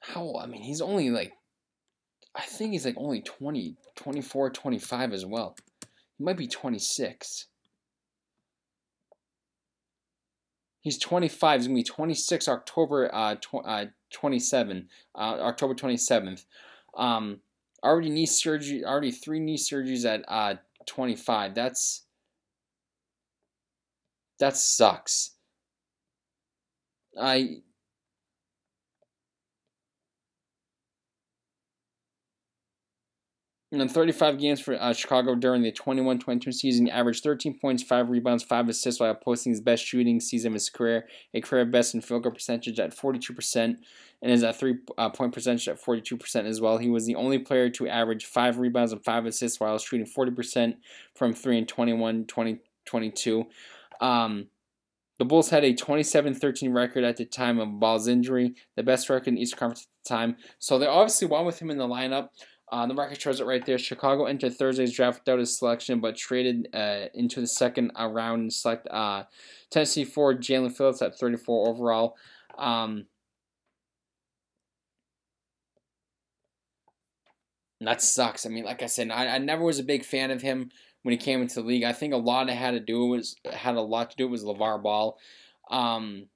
how 0.00 0.36
I 0.36 0.46
mean, 0.46 0.62
he's 0.62 0.80
only 0.80 1.10
like 1.10 1.32
I 2.34 2.42
think 2.42 2.72
he's 2.72 2.84
like 2.84 2.96
only 2.96 3.20
20, 3.20 3.76
24, 3.96 4.50
25 4.50 5.12
as 5.12 5.26
well. 5.26 5.56
He 6.16 6.24
might 6.24 6.36
be 6.36 6.46
26. 6.46 7.46
He's 10.80 10.98
25. 10.98 11.60
He's 11.60 11.66
going 11.66 11.76
to 11.76 11.80
be 11.80 11.84
26 11.84 12.48
October 12.48 13.10
uh, 13.12 13.34
tw- 13.36 13.64
uh, 13.64 13.86
27, 14.12 14.88
uh, 15.14 15.18
October 15.18 15.74
27th. 15.74 16.44
Um, 16.96 17.40
already 17.82 18.10
knee 18.10 18.26
surgery, 18.26 18.84
already 18.84 19.10
three 19.10 19.40
knee 19.40 19.58
surgeries 19.58 20.04
at 20.04 20.24
uh, 20.28 20.54
25. 20.88 21.54
That's 21.54 22.06
that 24.40 24.56
sucks. 24.56 25.32
I 27.20 27.62
in 33.70 33.86
35 33.86 34.38
games 34.38 34.60
for 34.60 34.80
uh, 34.80 34.94
Chicago 34.94 35.34
during 35.34 35.62
the 35.62 35.72
21-22 35.72 36.54
season, 36.54 36.86
he 36.86 36.92
averaged 36.92 37.22
13 37.22 37.58
points, 37.58 37.82
5 37.82 38.08
rebounds, 38.08 38.42
5 38.42 38.68
assists 38.70 39.00
while 39.00 39.14
posting 39.14 39.52
his 39.52 39.60
best 39.60 39.84
shooting 39.84 40.20
season 40.20 40.48
of 40.48 40.54
his 40.54 40.70
career, 40.70 41.06
a 41.34 41.40
career 41.40 41.66
best 41.66 41.94
in 41.94 42.00
field 42.00 42.22
goal 42.22 42.32
percentage 42.32 42.80
at 42.80 42.96
42% 42.96 43.76
and 44.20 44.32
is 44.32 44.42
at 44.42 44.58
three-point 44.58 44.90
uh, 44.98 45.28
percentage 45.28 45.68
at 45.68 45.82
42% 45.82 46.46
as 46.46 46.60
well. 46.60 46.78
He 46.78 46.88
was 46.88 47.04
the 47.04 47.14
only 47.14 47.38
player 47.38 47.68
to 47.70 47.88
average 47.88 48.24
5 48.24 48.58
rebounds 48.58 48.92
and 48.92 49.04
5 49.04 49.26
assists 49.26 49.60
while 49.60 49.78
shooting 49.78 50.06
40% 50.06 50.76
from 51.14 51.34
3 51.34 51.58
in 51.58 51.66
21-22. 51.66 53.46
Um, 54.00 54.46
the 55.18 55.24
Bulls 55.24 55.50
had 55.50 55.64
a 55.64 55.74
27-13 55.74 56.72
record 56.72 57.04
at 57.04 57.16
the 57.16 57.24
time 57.24 57.58
of 57.58 57.80
Ball's 57.80 58.08
injury, 58.08 58.54
the 58.76 58.82
best 58.82 59.10
record 59.10 59.28
in 59.28 59.34
the 59.34 59.42
Eastern 59.42 59.58
Conference 59.58 59.82
at 59.82 60.04
the 60.04 60.14
time. 60.16 60.36
So 60.58 60.78
they 60.78 60.86
obviously 60.86 61.26
won 61.26 61.44
with 61.44 61.60
him 61.60 61.70
in 61.70 61.78
the 61.78 61.88
lineup. 61.88 62.28
Uh, 62.70 62.86
the 62.86 62.94
market 62.94 63.20
shows 63.20 63.40
it 63.40 63.46
right 63.46 63.64
there. 63.64 63.78
Chicago 63.78 64.26
entered 64.26 64.54
Thursday's 64.54 64.92
draft 64.92 65.20
without 65.20 65.38
his 65.38 65.56
selection, 65.56 66.00
but 66.00 66.16
traded 66.16 66.68
uh, 66.74 67.06
into 67.14 67.40
the 67.40 67.46
second 67.46 67.92
uh, 67.98 68.06
round 68.06 68.42
and 68.42 68.52
select 68.52 68.86
uh, 68.90 69.24
Tennessee 69.70 70.04
forward 70.04 70.42
Jalen 70.42 70.76
Phillips 70.76 71.00
at 71.00 71.18
34 71.18 71.68
overall. 71.68 72.16
Um, 72.58 73.06
that 77.80 78.02
sucks. 78.02 78.44
I 78.44 78.50
mean, 78.50 78.64
like 78.64 78.82
I 78.82 78.86
said, 78.86 79.10
I, 79.10 79.36
I 79.36 79.38
never 79.38 79.64
was 79.64 79.78
a 79.78 79.84
big 79.84 80.04
fan 80.04 80.30
of 80.30 80.42
him 80.42 80.70
when 81.02 81.12
he 81.12 81.18
came 81.18 81.40
into 81.40 81.56
the 81.56 81.66
league. 81.66 81.84
I 81.84 81.92
think 81.92 82.12
a 82.12 82.18
lot 82.18 82.50
it 82.50 82.54
had 82.54 82.72
to 82.72 82.80
do 82.80 83.06
was 83.06 83.36
had 83.50 83.76
a 83.76 83.80
lot 83.80 84.10
to 84.10 84.16
do 84.16 84.28
with 84.28 84.42
LeVar 84.42 84.82
Ball. 84.82 85.16
Um, 85.70 86.26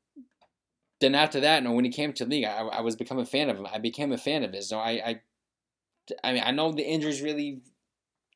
then 1.01 1.15
after 1.15 1.41
that, 1.41 1.63
no, 1.65 1.73
when 1.73 1.85
he 1.85 1.91
came 1.91 2.13
to 2.13 2.25
the 2.25 2.31
league, 2.31 2.45
I, 2.45 2.61
I 2.61 2.81
was 2.81 2.97
become 2.97 3.19
a 3.19 3.27
fan 3.27 3.51
of 3.51 3.59
him. 3.59 3.67
I 3.67 3.79
became 3.79 4.13
a 4.13 4.19
fan 4.19 4.45
of 4.45 4.53
his. 4.53 4.69
So 4.69 4.79
I, 4.79 4.91
I 4.91 5.21
I 6.23 6.33
mean, 6.33 6.43
I 6.45 6.51
know 6.51 6.73
the 6.73 6.83
injuries 6.83 7.23
really 7.23 7.63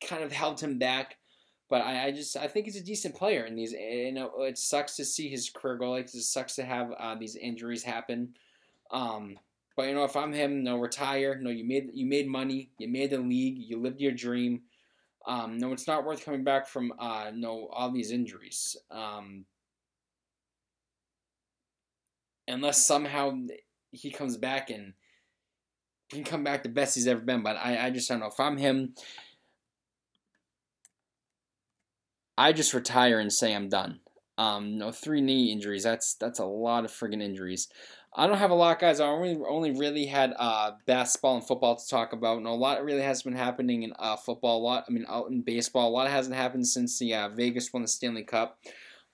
kind 0.05 0.23
of 0.23 0.31
held 0.31 0.59
him 0.59 0.77
back, 0.77 1.17
but 1.69 1.81
I, 1.81 2.05
I 2.05 2.11
just 2.11 2.37
I 2.37 2.47
think 2.47 2.65
he's 2.65 2.79
a 2.79 2.83
decent 2.83 3.15
player. 3.15 3.43
And 3.43 3.57
these, 3.57 3.71
you 3.71 4.11
know, 4.13 4.31
it 4.39 4.57
sucks 4.57 4.95
to 4.97 5.05
see 5.05 5.29
his 5.29 5.49
career 5.49 5.77
go 5.77 5.91
like 5.91 6.05
this. 6.05 6.15
It 6.15 6.23
sucks 6.23 6.55
to 6.55 6.65
have 6.65 6.91
uh, 6.97 7.15
these 7.15 7.35
injuries 7.35 7.83
happen. 7.83 8.33
Um, 8.91 9.37
but 9.75 9.87
you 9.87 9.95
know, 9.95 10.03
if 10.03 10.15
I'm 10.15 10.33
him, 10.33 10.63
no, 10.63 10.77
retire. 10.77 11.37
No, 11.39 11.49
you 11.49 11.65
made 11.65 11.89
you 11.93 12.05
made 12.05 12.27
money. 12.27 12.71
You 12.79 12.87
made 12.87 13.11
the 13.11 13.19
league. 13.19 13.57
You 13.59 13.79
lived 13.79 14.01
your 14.01 14.13
dream. 14.13 14.61
Um, 15.27 15.57
no, 15.57 15.73
it's 15.73 15.87
not 15.87 16.05
worth 16.05 16.23
coming 16.23 16.43
back 16.43 16.67
from 16.67 16.93
uh, 16.99 17.31
no 17.33 17.67
all 17.71 17.91
these 17.91 18.11
injuries. 18.11 18.77
Um, 18.89 19.45
unless 22.47 22.85
somehow 22.85 23.37
he 23.91 24.09
comes 24.09 24.37
back 24.37 24.69
and 24.69 24.93
can 26.09 26.23
come 26.23 26.43
back 26.43 26.63
the 26.63 26.69
best 26.69 26.95
he's 26.95 27.07
ever 27.07 27.21
been. 27.21 27.43
But 27.43 27.57
I, 27.57 27.87
I 27.87 27.89
just 27.89 28.09
don't 28.09 28.19
know. 28.19 28.27
If 28.27 28.39
I'm 28.39 28.57
him, 28.57 28.93
I 32.37 32.53
just 32.53 32.73
retire 32.73 33.19
and 33.19 33.31
say 33.31 33.53
I'm 33.53 33.69
done. 33.69 33.99
Um, 34.37 34.77
no 34.77 34.91
three 34.91 35.21
knee 35.21 35.51
injuries. 35.51 35.83
That's 35.83 36.13
that's 36.13 36.39
a 36.39 36.45
lot 36.45 36.85
of 36.85 36.91
friggin' 36.91 37.23
injuries. 37.23 37.69
I 38.15 38.25
don't 38.27 38.37
have 38.37 38.51
a 38.51 38.55
lot, 38.55 38.79
guys. 38.79 38.99
I 38.99 39.07
only 39.07 39.37
only 39.47 39.71
really 39.71 40.05
had 40.05 40.33
uh, 40.37 40.71
basketball 40.85 41.35
and 41.35 41.45
football 41.45 41.75
to 41.75 41.87
talk 41.87 42.13
about. 42.13 42.41
No, 42.41 42.51
a 42.51 42.55
lot 42.55 42.83
really 42.83 43.01
has 43.01 43.23
been 43.23 43.35
happening 43.35 43.83
in 43.83 43.93
uh, 43.97 44.15
football. 44.15 44.59
A 44.59 44.63
lot, 44.63 44.85
I 44.87 44.91
mean, 44.91 45.05
out 45.09 45.29
in 45.29 45.41
baseball, 45.41 45.89
a 45.89 45.91
lot 45.91 46.09
hasn't 46.09 46.35
happened 46.35 46.67
since 46.67 46.99
the 46.99 47.13
uh, 47.13 47.29
Vegas 47.29 47.73
won 47.73 47.81
the 47.81 47.87
Stanley 47.87 48.23
Cup. 48.23 48.59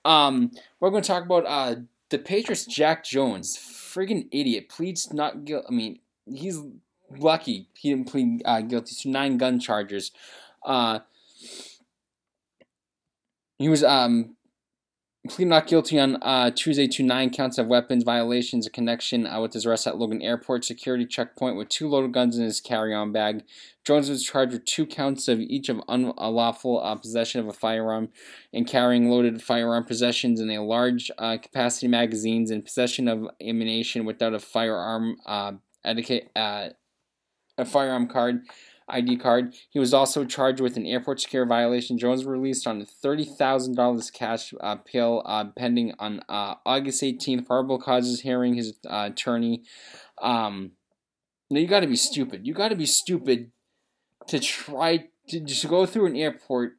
Um, 0.05 0.51
we're 0.79 0.89
going 0.89 1.03
to 1.03 1.07
talk 1.07 1.23
about 1.23 1.45
uh, 1.45 1.75
the 2.09 2.19
Patriots. 2.19 2.65
Jack 2.65 3.05
Jones, 3.05 3.57
friggin' 3.57 4.27
idiot, 4.31 4.67
pleads 4.69 5.13
not 5.13 5.45
guilty. 5.45 5.67
I 5.69 5.73
mean, 5.73 5.99
he's 6.25 6.59
lucky 7.17 7.67
he 7.77 7.89
didn't 7.89 8.09
plead 8.09 8.41
uh, 8.45 8.61
guilty 8.61 8.95
to 8.95 9.09
nine 9.09 9.37
gun 9.37 9.59
charges. 9.59 10.11
Uh, 10.65 10.99
he 13.59 13.69
was 13.69 13.83
um, 13.83 14.35
pleaded 15.29 15.49
not 15.49 15.67
guilty 15.67 15.97
on 15.97 16.17
uh, 16.21 16.51
Tuesday 16.51 16.85
to 16.87 17.03
nine 17.03 17.29
counts 17.29 17.57
of 17.57 17.67
weapons 17.67 18.03
violations 18.03 18.65
in 18.65 18.73
connection 18.73 19.25
uh, 19.25 19.39
with 19.39 19.53
his 19.53 19.65
arrest 19.65 19.87
at 19.87 19.97
Logan 19.97 20.21
Airport 20.21 20.65
security 20.65 21.05
checkpoint 21.05 21.55
with 21.55 21.69
two 21.69 21.87
loaded 21.87 22.11
guns 22.13 22.37
in 22.37 22.43
his 22.43 22.59
carry-on 22.59 23.13
bag. 23.13 23.43
Jones 23.85 24.09
was 24.09 24.23
charged 24.23 24.51
with 24.51 24.65
two 24.65 24.85
counts 24.85 25.29
of 25.29 25.39
each 25.39 25.69
of 25.69 25.81
unlawful 25.87 26.81
uh, 26.83 26.95
possession 26.95 27.39
of 27.39 27.47
a 27.47 27.53
firearm 27.53 28.09
and 28.53 28.67
carrying 28.67 29.09
loaded 29.09 29.41
firearm 29.41 29.85
possessions 29.85 30.41
in 30.41 30.49
a 30.49 30.63
large 30.63 31.09
uh, 31.17 31.37
capacity 31.37 31.87
magazines 31.87 32.51
and 32.51 32.65
possession 32.65 33.07
of 33.07 33.27
ammunition 33.41 34.03
without 34.03 34.33
a 34.33 34.39
firearm 34.39 35.15
uh, 35.25 35.53
uh, 35.85 36.69
a 37.57 37.65
firearm 37.65 38.07
card. 38.07 38.41
ID 38.89 39.17
card. 39.17 39.53
He 39.69 39.79
was 39.79 39.93
also 39.93 40.25
charged 40.25 40.59
with 40.59 40.75
an 40.75 40.85
airport 40.85 41.21
security 41.21 41.47
violation. 41.47 41.97
Jones 41.97 42.25
released 42.25 42.67
on 42.67 42.81
a 42.81 42.85
$30,000 42.85 44.13
cash 44.13 44.53
uh, 44.53 44.75
appeal 44.79 45.21
uh, 45.25 45.45
pending 45.55 45.93
on 45.99 46.19
uh, 46.27 46.55
August 46.65 47.01
18th. 47.01 47.47
Probable 47.47 47.79
causes 47.79 48.21
hearing 48.21 48.55
his 48.55 48.73
uh, 48.85 49.09
attorney. 49.11 49.63
Um, 50.21 50.71
now 51.49 51.61
you 51.61 51.67
got 51.67 51.79
to 51.79 51.87
be 51.87 51.95
stupid. 51.95 52.45
You 52.45 52.53
got 52.53 52.69
to 52.69 52.75
be 52.75 52.85
stupid 52.85 53.51
to 54.27 54.39
try 54.39 55.05
to 55.29 55.39
just 55.39 55.67
go 55.69 55.85
through 55.85 56.07
an 56.07 56.17
airport 56.17 56.73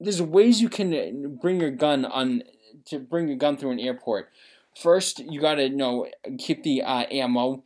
there's 0.00 0.22
ways 0.22 0.60
you 0.62 0.68
can 0.68 1.38
bring 1.40 1.60
your 1.60 1.70
gun 1.70 2.04
on 2.04 2.42
to 2.86 2.98
bring 2.98 3.30
a 3.30 3.36
gun 3.36 3.56
through 3.56 3.72
an 3.72 3.80
airport. 3.80 4.30
First, 4.76 5.20
you 5.20 5.40
gotta 5.40 5.68
you 5.68 5.76
know 5.76 6.06
keep 6.38 6.62
the 6.62 6.82
uh, 6.82 7.04
ammo 7.10 7.62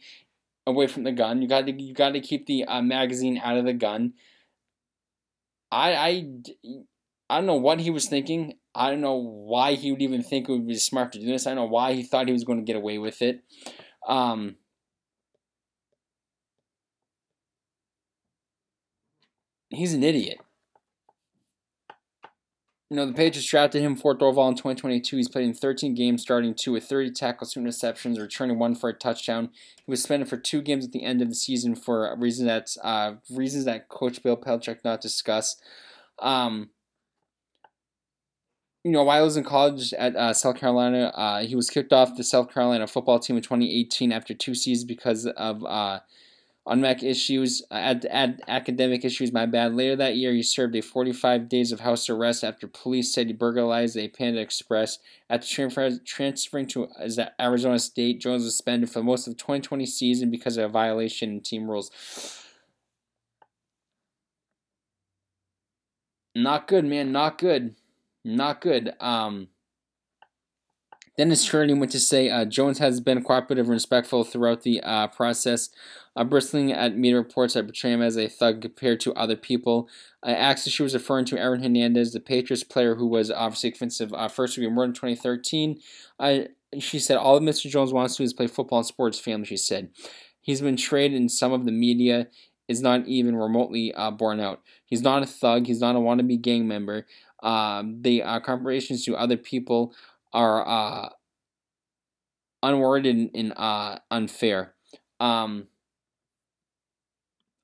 away 0.67 0.87
from 0.87 1.05
the 1.05 1.13
gun. 1.13 1.43
You 1.43 1.49
got 1.49 1.67
to 1.67 1.73
you 1.73 1.95
got 1.95 2.11
to 2.11 2.21
keep 2.21 2.47
the 2.47 2.65
uh, 2.65 2.83
magazine 2.83 3.41
out 3.43 3.59
of 3.59 3.65
the 3.65 3.73
gun. 3.73 4.15
I 5.71 5.95
I 5.95 6.27
I 7.31 7.37
don't 7.37 7.47
know 7.47 7.57
what 7.57 7.81
he 7.81 7.91
was 7.91 8.09
thinking. 8.09 8.55
I 8.75 8.91
don't 8.91 9.01
know 9.01 9.17
why 9.17 9.75
he 9.75 9.91
would 9.91 10.03
even 10.03 10.23
think 10.23 10.49
it 10.49 10.53
would 10.53 10.67
be 10.67 10.77
smart 10.77 11.13
to 11.13 11.19
do 11.19 11.27
this. 11.27 11.47
I 11.47 11.51
don't 11.51 11.57
know 11.57 11.67
why 11.67 11.95
he 11.95 12.03
thought 12.03 12.27
he 12.27 12.33
was 12.33 12.45
going 12.45 12.59
to 12.59 12.65
get 12.65 12.77
away 12.77 12.99
with 12.99 13.21
it. 13.21 13.43
Um, 14.07 14.57
he's 19.71 19.95
an 19.95 20.03
idiot. 20.03 20.39
You 22.93 22.97
know, 22.97 23.07
the 23.07 23.15
Patriots 23.15 23.49
drafted 23.49 23.81
him 23.81 23.97
fourth 23.97 24.21
overall 24.21 24.49
in 24.49 24.55
2022. 24.55 25.17
He's 25.17 25.27
played 25.27 25.47
in 25.47 25.55
13 25.55 25.95
games, 25.95 26.21
starting 26.21 26.53
two 26.53 26.73
with 26.73 26.85
30 26.85 27.13
tackles, 27.13 27.55
two 27.55 27.61
interceptions, 27.61 28.21
returning 28.21 28.59
one 28.59 28.75
for 28.75 28.91
a 28.91 28.93
touchdown. 28.93 29.49
He 29.77 29.91
was 29.91 30.01
suspended 30.01 30.29
for 30.29 30.37
two 30.37 30.61
games 30.61 30.85
at 30.85 30.93
the 30.93 31.03
end 31.03 31.23
of 31.23 31.31
the 31.31 31.35
season 31.35 31.75
for 31.75 32.15
reasons 32.19 32.49
that 32.49 32.77
uh, 32.87 33.15
reasons 33.31 33.65
that 33.65 33.89
Coach 33.89 34.23
Bill 34.23 34.37
Belichick 34.37 34.85
not 34.85 35.01
discuss. 35.01 35.57
Um, 36.19 36.69
you 38.85 38.91
know, 38.91 39.05
while 39.05 39.21
he 39.21 39.25
was 39.25 39.39
in 39.39 39.45
college 39.45 39.95
at 39.95 40.15
uh, 40.15 40.35
South 40.35 40.57
Carolina, 40.57 41.15
uh, 41.15 41.45
he 41.45 41.57
was 41.57 41.71
kicked 41.71 41.95
off 41.95 42.15
the 42.15 42.23
South 42.23 42.53
Carolina 42.53 42.87
football 42.87 43.19
team 43.19 43.37
in 43.37 43.43
2018 43.43 44.13
after 44.13 44.35
two 44.35 44.55
seasons 44.55 44.85
because 44.85 45.25
of 45.25 45.65
uh, 46.65 46.77
Mac 46.77 47.03
issues, 47.03 47.63
uh, 47.71 47.75
ad, 47.75 48.07
ad, 48.11 48.43
academic 48.47 49.05
issues, 49.05 49.33
my 49.33 49.47
bad. 49.47 49.75
Later 49.75 49.97
that 49.97 50.17
year, 50.17 50.33
he 50.33 50.43
served 50.43 50.77
a 50.77 50.81
45 50.81 51.49
days 51.49 51.73
of 51.73 51.81
house 51.81 52.09
arrest 52.09 52.45
after 52.45 52.69
police 52.69 53.13
said 53.13 53.27
he 53.27 53.33
burglarized 53.33 53.97
a 53.97 54.09
Panda 54.09 54.41
Express. 54.41 54.99
After 55.29 55.47
transfer, 55.47 55.99
transferring 56.05 56.69
to 56.69 56.89
Arizona 57.41 57.79
State, 57.79 58.21
Jones 58.21 58.45
was 58.45 58.55
suspended 58.55 58.91
for 58.91 59.03
most 59.03 59.27
of 59.27 59.33
the 59.33 59.39
2020 59.39 59.87
season 59.87 60.31
because 60.31 60.57
of 60.57 60.65
a 60.65 60.69
violation 60.69 61.31
in 61.31 61.41
team 61.41 61.69
rules. 61.69 61.91
Not 66.35 66.69
good, 66.69 66.85
man. 66.85 67.13
Not 67.13 67.39
good. 67.39 67.75
Not 68.25 68.61
good. 68.61 68.93
Um, 69.01 69.49
Dennis 71.19 71.45
Trinity 71.45 71.75
went 71.75 71.93
to 71.93 72.01
say 72.01 72.31
uh, 72.31 72.45
Jones 72.47 72.79
has 72.79 73.01
been 73.01 73.23
cooperative 73.23 73.67
and 73.67 73.75
respectful 73.75 74.25
throughout 74.25 74.63
the 74.63 74.81
uh, 74.83 75.09
process, 75.09 75.69
uh, 76.17 76.25
bristling 76.25 76.73
at 76.73 76.97
media 76.97 77.17
reports 77.17 77.55
that 77.55 77.65
portray 77.65 77.93
him 77.93 78.03
as 78.03 78.17
a 78.17 78.29
thug 78.29 78.61
compared 78.61 79.01
to 79.01 79.15
other 79.15 79.37
people. 79.37 79.89
Uh, 80.23 80.31
actually, 80.31 80.73
she 80.73 80.83
was 80.83 80.95
referring 80.95 81.25
to 81.27 81.39
Aaron 81.39 81.63
Hernandez, 81.63 82.13
the 82.13 82.21
Patriots 82.21 82.65
player 82.65 82.97
who 82.97 83.07
was 83.07 83.31
obviously 83.31 83.71
offensive 83.71 84.13
uh, 84.15 84.29
first 84.29 84.55
degree 84.55 84.71
murder 84.71 84.91
in 84.91 84.93
2013. 84.93 85.81
Uh, 86.19 86.39
she 86.79 86.99
said, 86.99 87.17
All 87.17 87.41
Mr. 87.41 87.71
Jones 87.71 87.93
wants 87.93 88.17
to 88.17 88.23
do 88.23 88.25
is 88.25 88.33
play 88.33 88.47
football 88.47 88.79
and 88.79 88.87
sports 88.87 89.19
family, 89.19 89.47
she 89.47 89.57
said. 89.57 89.91
He's 90.41 90.61
been 90.61 90.77
traded 90.77 91.21
in 91.21 91.29
some 91.29 91.53
of 91.53 91.65
the 91.65 91.73
media 91.73 92.29
is 92.69 92.81
not 92.81 93.07
even 93.07 93.37
remotely 93.37 93.93
uh, 93.95 94.11
borne 94.11 94.41
out. 94.41 94.63
He's 94.87 95.03
not 95.03 95.23
a 95.23 95.27
thug. 95.27 95.67
He's 95.67 95.81
not 95.81 95.97
a 95.97 95.99
wannabe 95.99 96.41
gang 96.41 96.67
member. 96.67 97.07
Um, 97.43 98.03
the 98.03 98.23
uh, 98.23 98.41
comparisons 98.41 99.05
to 99.05 99.17
other 99.17 99.37
people 99.37 99.95
are 100.33 100.67
uh, 100.67 101.09
unwarranted 102.63 103.31
and 103.35 103.53
uh, 103.57 103.99
unfair. 104.11 104.75
Um, 105.21 105.69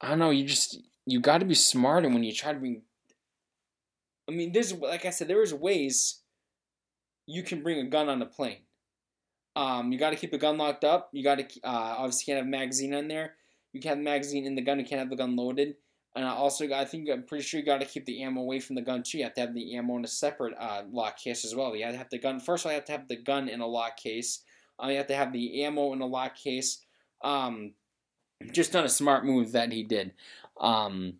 I 0.00 0.08
don't 0.08 0.18
know. 0.18 0.30
You 0.30 0.44
just 0.44 0.80
you 1.06 1.20
got 1.20 1.38
to 1.38 1.46
be 1.46 1.54
smarter 1.54 2.08
when 2.08 2.22
you 2.22 2.32
try 2.32 2.52
to 2.52 2.58
bring. 2.58 2.82
I 4.28 4.32
mean, 4.32 4.52
there's 4.52 4.72
like 4.72 5.04
I 5.04 5.10
said, 5.10 5.28
there's 5.28 5.54
ways 5.54 6.20
you 7.26 7.42
can 7.42 7.62
bring 7.62 7.78
a 7.78 7.90
gun 7.90 8.08
on 8.08 8.22
a 8.22 8.26
plane. 8.26 8.62
Um, 9.56 9.90
you 9.90 9.98
got 9.98 10.10
to 10.10 10.16
keep 10.16 10.30
the 10.30 10.38
gun 10.38 10.56
locked 10.56 10.84
up. 10.84 11.10
You 11.12 11.24
got 11.24 11.38
to 11.38 11.44
uh, 11.64 11.96
obviously 11.98 12.26
can't 12.26 12.38
have 12.38 12.46
a 12.46 12.50
magazine 12.50 12.94
on 12.94 13.08
there. 13.08 13.34
You 13.72 13.80
can't 13.80 13.96
have 13.96 14.04
magazine 14.04 14.46
in 14.46 14.54
the 14.54 14.62
gun. 14.62 14.78
You 14.78 14.84
can't 14.84 15.00
have 15.00 15.10
the 15.10 15.16
gun 15.16 15.36
loaded. 15.36 15.74
And 16.14 16.24
I 16.24 16.30
also, 16.30 16.70
I 16.72 16.84
think 16.84 17.08
I'm 17.10 17.24
pretty 17.24 17.44
sure 17.44 17.60
you 17.60 17.66
got 17.66 17.80
to 17.80 17.86
keep 17.86 18.06
the 18.06 18.22
ammo 18.22 18.40
away 18.40 18.60
from 18.60 18.76
the 18.76 18.82
gun 18.82 19.02
too. 19.02 19.18
You 19.18 19.24
have 19.24 19.34
to 19.34 19.40
have 19.42 19.54
the 19.54 19.76
ammo 19.76 19.96
in 19.96 20.04
a 20.04 20.08
separate 20.08 20.54
uh, 20.58 20.82
lock 20.90 21.18
case 21.18 21.44
as 21.44 21.54
well. 21.54 21.76
You 21.76 21.84
have 21.84 21.92
to 21.92 21.98
have 21.98 22.10
the 22.10 22.18
gun. 22.18 22.40
First, 22.40 22.64
of 22.64 22.68
all, 22.68 22.72
you 22.72 22.78
have 22.78 22.86
to 22.86 22.92
have 22.92 23.08
the 23.08 23.22
gun 23.22 23.48
in 23.48 23.60
a 23.60 23.66
lock 23.66 23.96
case. 23.96 24.42
Uh, 24.82 24.88
you 24.88 24.96
have 24.96 25.06
to 25.08 25.16
have 25.16 25.32
the 25.32 25.64
ammo 25.64 25.92
in 25.92 26.00
a 26.00 26.06
lock 26.06 26.36
case. 26.36 26.84
Um, 27.22 27.74
just 28.52 28.72
not 28.72 28.84
a 28.84 28.88
smart 28.88 29.24
move 29.24 29.52
that 29.52 29.72
he 29.72 29.82
did. 29.82 30.12
Um, 30.60 31.14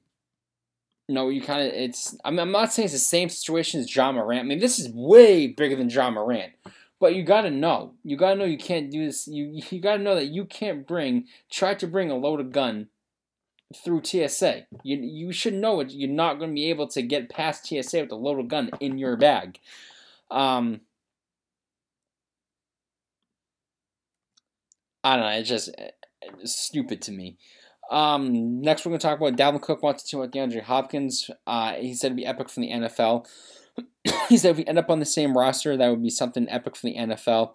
no, 1.09 1.29
you 1.29 1.41
kind 1.41 1.67
of 1.67 1.73
it's. 1.75 2.17
I 2.25 2.31
mean, 2.31 2.41
I'm 2.41 2.53
not 2.53 2.73
saying 2.73 2.85
it's 2.87 2.93
the 2.93 2.99
same 2.99 3.29
situation 3.29 3.81
as 3.81 3.95
Ja 3.95 4.13
Morant. 4.13 4.41
I 4.41 4.45
mean, 4.45 4.59
this 4.59 4.79
is 4.79 4.91
way 4.91 5.47
bigger 5.47 5.77
than 5.77 5.89
Ja 5.89 6.11
Morant. 6.11 6.53
But 7.01 7.15
you 7.15 7.23
gotta 7.23 7.51
know. 7.51 7.95
You 8.05 8.17
gotta 8.17 8.37
know 8.37 8.45
you 8.45 8.59
can't 8.59 8.91
do 8.91 9.07
this. 9.07 9.27
You 9.27 9.63
you 9.71 9.81
gotta 9.81 10.03
know 10.03 10.15
that 10.15 10.27
you 10.27 10.45
can't 10.45 10.87
bring. 10.87 11.27
Try 11.51 11.75
to 11.75 11.87
bring 11.87 12.11
a 12.11 12.17
loaded 12.17 12.53
gun 12.53 12.89
through 13.75 14.03
TSA. 14.05 14.67
You 14.83 14.99
you 14.99 15.33
should 15.33 15.55
know 15.55 15.81
it. 15.81 15.91
You're 15.91 16.11
not 16.11 16.41
to 16.41 16.47
be 16.49 16.71
able 16.71 16.89
to 16.89 17.03
get 17.03 17.31
past 17.31 17.67
TSA 17.67 18.01
with 18.03 18.13
a 18.13 18.17
loaded 18.17 18.49
gun 18.49 18.71
in 18.81 18.99
your 18.99 19.17
bag. 19.17 19.59
Um, 20.31 20.83
I 25.05 25.17
don't 25.17 25.25
know. 25.25 25.31
It's 25.39 25.49
just 25.49 25.71
stupid 26.45 27.03
to 27.03 27.13
me. 27.13 27.37
Um, 27.91 28.61
next, 28.61 28.85
we're 28.85 28.91
going 28.91 29.01
to 29.01 29.07
talk 29.07 29.19
about 29.19 29.37
Dalvin 29.37 29.63
Cook 29.63 29.83
wants 29.83 30.03
to 30.03 30.11
team 30.11 30.21
with 30.21 30.31
DeAndre 30.31 30.63
Hopkins. 30.63 31.31
Uh, 31.47 31.75
he 31.75 31.95
said 31.95 32.09
it'd 32.09 32.17
be 32.17 32.27
epic 32.27 32.49
from 32.51 32.63
the 32.63 32.71
NFL. 32.71 33.27
he 34.29 34.37
said 34.37 34.51
if 34.51 34.57
we 34.59 34.67
end 34.67 34.79
up 34.79 34.91
on 34.91 35.01
the 35.01 35.07
same 35.07 35.37
roster, 35.37 35.77
that 35.77 35.89
would 35.89 36.03
be 36.03 36.11
something 36.11 36.49
epic 36.51 36.77
for 36.77 36.87
the 36.87 36.97
NFL. 36.97 37.55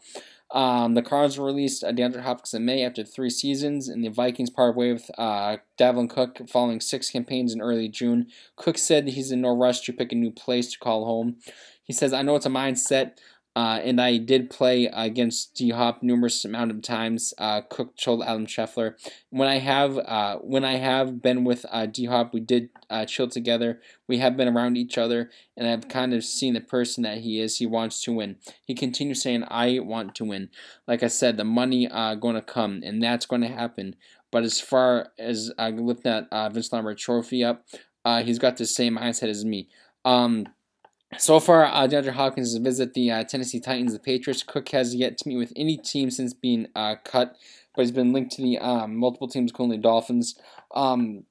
Um, 0.52 0.93
the 0.93 1.02
Cardinals 1.02 1.39
released 1.39 1.84
uh, 1.84 1.91
DeAndre 1.91 2.21
Hopkins 2.21 2.54
in 2.54 2.65
May 2.65 2.86
after 2.86 3.04
three 3.04 3.32
seasons, 3.32 3.88
and 3.88 4.04
the 4.04 4.10
Vikings 4.10 4.52
parted 4.52 4.78
way 4.78 4.93
with 4.93 5.10
uh, 5.17 5.58
Dalvin 5.80 6.10
Cook 6.10 6.41
following 6.47 6.80
six 6.80 7.10
campaigns 7.10 7.54
in 7.54 7.62
early 7.62 7.89
June. 7.89 8.28
Cook 8.56 8.78
said 8.78 9.08
he's 9.08 9.32
in 9.32 9.41
no 9.41 9.56
rush 9.56 9.82
to 9.82 9.93
pick 9.93 10.12
a 10.12 10.15
new 10.15 10.32
place 10.32 10.71
to 10.71 10.80
call 10.80 11.06
home. 11.06 11.38
He 11.84 11.91
says, 11.91 12.13
I 12.13 12.21
know 12.21 12.36
it's 12.36 12.45
a 12.45 12.49
mindset. 12.49 13.17
Uh, 13.56 13.80
and 13.84 14.02
I 14.02 14.18
did 14.18 14.50
play 14.50 14.89
against 14.92 15.54
D 15.54 15.70
Hop 15.70 16.02
numerous 16.02 16.44
amount 16.44 16.72
of 16.72 16.82
times. 16.82 17.36
Uh, 17.38 17.62
Cook 17.62 17.96
told 17.96 18.24
Adam 18.24 18.48
Schefter, 18.48 18.96
when 19.30 19.48
I 19.48 19.60
have 19.60 19.98
uh, 20.00 20.38
when 20.38 20.66
I 20.66 20.78
have 20.78 21.22
been 21.22 21.44
with 21.44 21.63
uh, 21.72 21.86
D 21.86 22.06
Hop, 22.06 22.34
we 22.34 22.39
did 22.39 22.70
uh, 22.89 23.06
chill 23.06 23.28
together. 23.28 23.80
We 24.08 24.18
have 24.18 24.36
been 24.36 24.48
around 24.48 24.78
each 24.78 24.98
other, 24.98 25.30
and 25.56 25.68
I've 25.68 25.88
kind 25.88 26.13
of 26.16 26.24
seen 26.24 26.56
the 26.56 26.62
person 26.62 27.04
that 27.04 27.20
he 27.20 27.39
is. 27.39 27.58
He 27.58 27.68
wants 27.68 28.02
to 28.04 28.13
win. 28.13 28.38
He 28.66 28.74
continues 28.74 29.22
saying, 29.22 29.44
"I 29.50 29.80
want 29.80 30.16
to 30.16 30.26
win." 30.26 30.50
Like 30.88 31.04
I 31.04 31.08
said, 31.08 31.38
the 31.38 31.44
money 31.44 31.88
uh, 31.88 32.16
going 32.16 32.36
to 32.36 32.42
come, 32.42 32.82
and 32.84 33.04
that's 33.04 33.28
going 33.28 33.42
to 33.42 33.50
happen. 33.50 33.96
But 34.32 34.44
as 34.44 34.60
far 34.60 35.10
as 35.20 35.52
lifting 35.60 36.12
that 36.30 36.52
Vince 36.52 36.74
Lombardi 36.74 37.00
trophy 37.00 37.44
up, 37.44 37.68
he's 38.24 38.39
got 38.39 38.58
the 38.58 38.66
same 38.66 38.98
mindset 38.98 39.30
as 39.30 39.46
me. 39.46 39.70
Um, 40.06 40.48
so 41.17 41.39
far, 41.39 41.65
uh, 41.65 41.88
DeAndre 41.88 42.12
Hopkins 42.12 42.54
has 42.54 42.62
visited 42.62 42.93
the 42.93 43.12
uh, 43.12 43.23
Tennessee 43.23 43.60
Titans, 43.60 43.93
the 43.93 43.99
Patriots. 43.99 44.43
Cook 44.43 44.69
has 44.69 44.95
yet 44.95 45.17
to 45.17 45.30
meet 45.30 45.38
with 45.38 45.54
any 45.56 45.78
team 45.78 46.10
since 46.12 46.34
being 46.34 46.67
uh, 46.76 46.95
cut, 47.04 47.36
but 47.76 47.82
he's 47.82 47.91
been 47.91 48.13
linked 48.13 48.32
to 48.34 48.41
the 48.41 48.58
um, 48.60 48.95
multiple 48.95 49.28
teams, 49.28 49.52
including 49.52 49.71
the 49.71 49.82
Dolphins. 49.82 50.36
Um, 50.73 51.26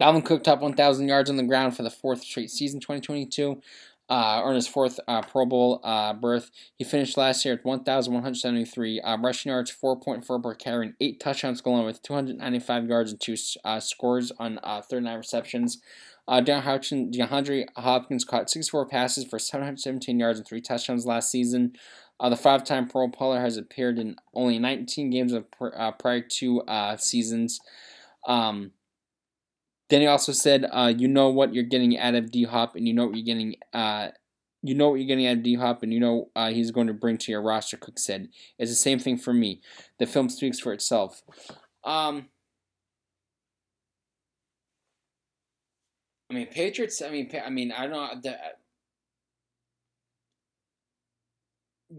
Dalvin 0.00 0.24
Cook 0.24 0.42
top 0.44 0.60
1,000 0.60 1.08
yards 1.08 1.30
on 1.30 1.36
the 1.36 1.42
ground 1.44 1.76
for 1.76 1.82
the 1.82 1.90
fourth 1.90 2.22
straight 2.22 2.50
season, 2.50 2.80
2022. 2.80 3.60
uh, 4.08 4.42
earned 4.44 4.56
his 4.56 4.66
fourth 4.68 5.00
uh, 5.08 5.22
Pro 5.22 5.46
Bowl 5.46 5.80
uh, 5.82 6.12
berth. 6.12 6.50
He 6.76 6.84
finished 6.84 7.16
last 7.16 7.44
year 7.44 7.54
at 7.54 7.64
1,173 7.64 9.00
uh, 9.00 9.16
rushing 9.18 9.50
yards, 9.50 9.74
4.4 9.74 10.42
per 10.42 10.54
carry, 10.54 10.86
and 10.86 10.94
eight 11.00 11.20
touchdowns 11.20 11.60
galore 11.60 11.84
with 11.86 12.02
295 12.02 12.88
yards 12.88 13.12
and 13.12 13.20
two 13.20 13.36
uh, 13.64 13.80
scores 13.80 14.30
on 14.38 14.58
uh, 14.62 14.82
39 14.82 15.16
receptions. 15.16 15.78
Uh, 16.26 16.40
DeAndre 16.40 17.66
Hopkins 17.76 18.24
caught 18.24 18.48
64 18.48 18.86
passes 18.86 19.24
for 19.24 19.38
717 19.38 20.18
yards 20.18 20.38
and 20.38 20.48
three 20.48 20.60
touchdowns 20.60 21.04
last 21.04 21.30
season. 21.30 21.74
Uh, 22.18 22.28
the 22.28 22.36
five-time 22.36 22.88
Pro 22.88 23.08
Bowler 23.08 23.40
has 23.40 23.56
appeared 23.56 23.98
in 23.98 24.16
only 24.32 24.58
19 24.58 25.10
games 25.10 25.32
of 25.32 25.46
uh, 25.60 25.92
prior 25.92 26.20
two 26.20 26.62
uh, 26.62 26.96
seasons. 26.96 27.60
Um, 28.26 28.72
then 29.90 30.00
he 30.00 30.06
also 30.06 30.32
said, 30.32 30.66
uh, 30.72 30.92
"You 30.96 31.08
know 31.08 31.28
what 31.28 31.52
you're 31.52 31.64
getting 31.64 31.98
out 31.98 32.14
of 32.14 32.30
D 32.30 32.44
Hop, 32.44 32.74
and 32.74 32.88
you 32.88 32.94
know 32.94 33.06
what 33.06 33.16
you're 33.16 33.24
getting. 33.24 33.56
Uh, 33.72 34.08
you 34.62 34.74
know 34.74 34.88
what 34.88 34.94
you're 34.96 35.06
getting 35.06 35.26
out 35.26 35.38
of 35.38 35.42
D 35.42 35.56
Hop, 35.56 35.82
and 35.82 35.92
you 35.92 36.00
know 36.00 36.30
uh, 36.34 36.48
he's 36.50 36.70
going 36.70 36.86
to 36.86 36.94
bring 36.94 37.18
to 37.18 37.32
your 37.32 37.42
roster." 37.42 37.76
Cook 37.76 37.98
said, 37.98 38.28
"It's 38.58 38.70
the 38.70 38.76
same 38.76 38.98
thing 38.98 39.18
for 39.18 39.34
me. 39.34 39.60
The 39.98 40.06
film 40.06 40.30
speaks 40.30 40.58
for 40.58 40.72
itself." 40.72 41.22
Um, 41.84 42.28
I 46.34 46.38
mean, 46.38 46.46
Patriots. 46.48 47.00
I 47.00 47.10
mean, 47.10 47.30
I 47.44 47.48
mean, 47.48 47.70
I 47.70 47.86
don't 47.86 47.92
know. 47.92 48.20
The, 48.20 48.36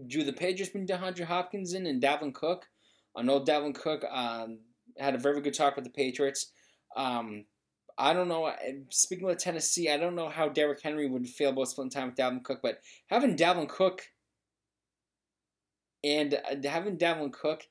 do 0.08 0.24
the 0.24 0.32
Patriots 0.32 0.70
bring 0.70 0.86
DeAndre 0.86 1.24
Hopkins 1.24 1.72
in 1.72 1.86
and 1.86 2.02
Dalvin 2.02 2.34
Cook? 2.34 2.66
I 3.16 3.22
know 3.22 3.42
Dalvin 3.42 3.74
Cook 3.74 4.04
um, 4.10 4.58
had 4.98 5.14
a 5.14 5.18
very 5.18 5.40
good 5.40 5.54
talk 5.54 5.74
with 5.74 5.86
the 5.86 5.90
Patriots. 5.90 6.52
Um, 6.96 7.46
I 7.96 8.12
don't 8.12 8.28
know. 8.28 8.52
Speaking 8.90 9.26
with 9.26 9.38
Tennessee, 9.38 9.88
I 9.88 9.96
don't 9.96 10.14
know 10.14 10.28
how 10.28 10.50
Derrick 10.50 10.82
Henry 10.82 11.08
would 11.08 11.26
feel 11.26 11.48
about 11.48 11.68
splitting 11.68 11.90
time 11.90 12.08
with 12.08 12.16
Dalvin 12.16 12.44
Cook, 12.44 12.60
but 12.62 12.80
having 13.06 13.36
Dalvin 13.36 13.70
Cook 13.70 14.02
and 16.04 16.34
uh, 16.34 16.68
having 16.68 16.98
Dalvin 16.98 17.32
Cook 17.32 17.62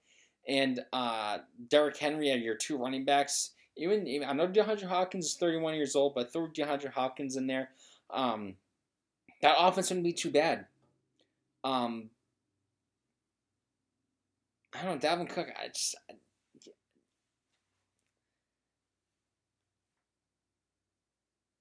and 0.48 0.80
uh, 0.92 1.40
Derrick 1.70 1.98
Henry 1.98 2.32
are 2.32 2.38
your 2.38 2.56
two 2.56 2.78
running 2.78 3.06
backs. 3.06 3.52
Even, 3.78 4.08
even 4.08 4.30
I 4.30 4.34
know 4.34 4.48
DeAndre 4.48 4.88
Hopkins 4.88 5.26
is 5.26 5.34
31 5.36 5.76
years 5.76 5.96
old, 5.96 6.16
but 6.16 6.32
throw 6.32 6.48
DeAndre 6.48 6.92
Hopkins 6.92 7.36
in 7.36 7.48
there. 7.48 7.70
Um, 8.10 8.56
that 9.42 9.56
offense 9.58 9.90
wouldn't 9.90 10.06
be 10.06 10.14
too 10.14 10.32
bad. 10.32 10.66
Um, 11.64 12.10
I 14.74 14.84
don't 14.84 15.04
know, 15.04 15.10
Dalvin 15.10 15.30
Cook. 15.30 15.48
I 15.58 15.68
just 15.68 15.96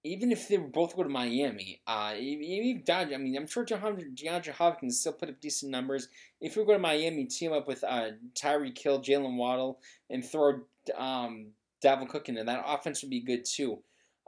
even 0.04 0.30
if 0.30 0.48
they 0.48 0.58
were 0.58 0.68
both 0.68 0.94
go 0.94 1.02
to 1.02 1.08
Miami, 1.08 1.80
uh, 1.86 2.12
even 2.18 2.84
I 2.88 3.16
mean, 3.16 3.36
I'm 3.36 3.46
sure 3.46 3.64
DeAndre, 3.64 4.14
DeAndre 4.14 4.50
Hopkins 4.50 5.00
still 5.00 5.14
put 5.14 5.30
up 5.30 5.40
decent 5.40 5.72
numbers. 5.72 6.08
If 6.42 6.56
we 6.56 6.64
go 6.64 6.74
to 6.74 6.78
Miami, 6.78 7.24
team 7.24 7.52
up 7.52 7.66
with 7.66 7.82
uh, 7.82 8.10
Tyreek 8.34 8.78
Hill, 8.78 9.00
Jaylen 9.00 9.36
Waddle, 9.36 9.80
and 10.10 10.22
throw 10.22 10.60
um, 10.96 11.46
Dalvin 11.84 12.08
Cook 12.08 12.28
in 12.28 12.34
there, 12.34 12.44
that 12.44 12.64
offense 12.66 13.02
would 13.02 13.10
be 13.10 13.20
good 13.20 13.44
too. 13.44 13.78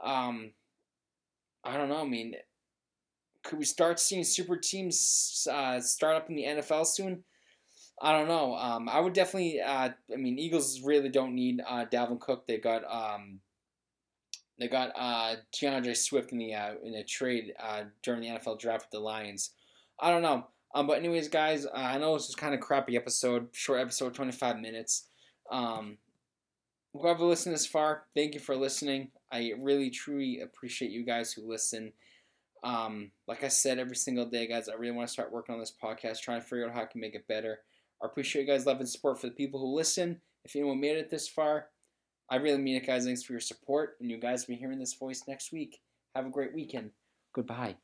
Um, 0.03 0.51
I 1.63 1.77
don't 1.77 1.89
know. 1.89 2.01
I 2.01 2.05
mean, 2.05 2.35
could 3.43 3.59
we 3.59 3.65
start 3.65 3.99
seeing 3.99 4.23
super 4.23 4.57
teams 4.57 5.47
uh, 5.51 5.79
start 5.79 6.15
up 6.15 6.29
in 6.29 6.35
the 6.35 6.43
NFL 6.43 6.85
soon? 6.85 7.23
I 7.99 8.11
don't 8.11 8.27
know. 8.27 8.55
Um, 8.55 8.87
I 8.87 8.99
would 8.99 9.13
definitely. 9.13 9.59
Uh, 9.59 9.89
I 10.13 10.15
mean, 10.15 10.37
Eagles 10.37 10.81
really 10.81 11.09
don't 11.09 11.33
need 11.33 11.61
uh, 11.67 11.85
Dalvin 11.91 12.19
Cook. 12.19 12.45
They 12.45 12.57
got 12.57 12.83
um, 12.89 13.39
they 14.59 14.67
got 14.67 14.91
uh, 14.95 15.35
D'Andre 15.59 15.93
Swift 15.93 16.31
in 16.31 16.37
the 16.37 16.53
uh, 16.53 16.73
in 16.83 16.93
a 16.95 17.03
trade 17.03 17.53
uh, 17.59 17.83
during 18.03 18.21
the 18.21 18.27
NFL 18.27 18.59
draft 18.59 18.85
with 18.85 18.91
the 18.91 18.99
Lions. 18.99 19.51
I 19.99 20.11
don't 20.11 20.21
know. 20.21 20.47
Um, 20.75 20.85
but 20.85 20.97
anyways, 20.97 21.29
guys, 21.29 21.65
uh, 21.65 21.71
I 21.73 21.97
know 21.97 22.13
this 22.15 22.29
is 22.29 22.35
kind 22.35 22.53
of 22.53 22.59
crappy 22.59 22.95
episode, 22.97 23.47
short 23.51 23.79
episode, 23.79 24.13
25 24.13 24.59
minutes. 24.59 25.07
Um, 25.49 25.97
whoever 27.01 27.25
listened 27.25 27.55
this 27.55 27.65
far, 27.65 28.03
thank 28.15 28.33
you 28.33 28.39
for 28.39 28.55
listening. 28.55 29.11
I 29.31 29.53
really, 29.59 29.89
truly 29.89 30.41
appreciate 30.41 30.91
you 30.91 31.05
guys 31.05 31.33
who 31.33 31.47
listen. 31.47 31.93
Um, 32.63 33.11
like 33.27 33.43
I 33.43 33.47
said 33.49 33.79
every 33.79 33.95
single 33.95 34.25
day, 34.25 34.47
guys, 34.47 34.69
I 34.69 34.73
really 34.73 34.95
want 34.95 35.07
to 35.07 35.13
start 35.13 35.31
working 35.31 35.53
on 35.53 35.59
this 35.59 35.73
podcast, 35.81 36.21
trying 36.21 36.41
to 36.41 36.47
figure 36.47 36.67
out 36.67 36.73
how 36.73 36.83
I 36.83 36.85
can 36.85 37.01
make 37.01 37.15
it 37.15 37.27
better. 37.27 37.59
I 38.01 38.05
appreciate 38.05 38.43
you 38.43 38.47
guys' 38.47 38.65
love 38.65 38.79
and 38.79 38.89
support 38.89 39.19
for 39.19 39.27
the 39.27 39.33
people 39.33 39.59
who 39.59 39.75
listen. 39.75 40.21
If 40.43 40.55
anyone 40.55 40.79
made 40.79 40.97
it 40.97 41.09
this 41.09 41.27
far, 41.27 41.67
I 42.29 42.37
really 42.37 42.61
mean 42.61 42.75
it, 42.75 42.85
guys. 42.85 43.05
Thanks 43.05 43.23
for 43.23 43.33
your 43.33 43.39
support, 43.39 43.97
and 43.99 44.09
you 44.09 44.17
guys 44.19 44.47
will 44.47 44.55
be 44.55 44.59
hearing 44.59 44.79
this 44.79 44.93
voice 44.93 45.23
next 45.27 45.51
week. 45.51 45.79
Have 46.15 46.25
a 46.25 46.29
great 46.29 46.53
weekend. 46.53 46.91
Goodbye. 47.33 47.77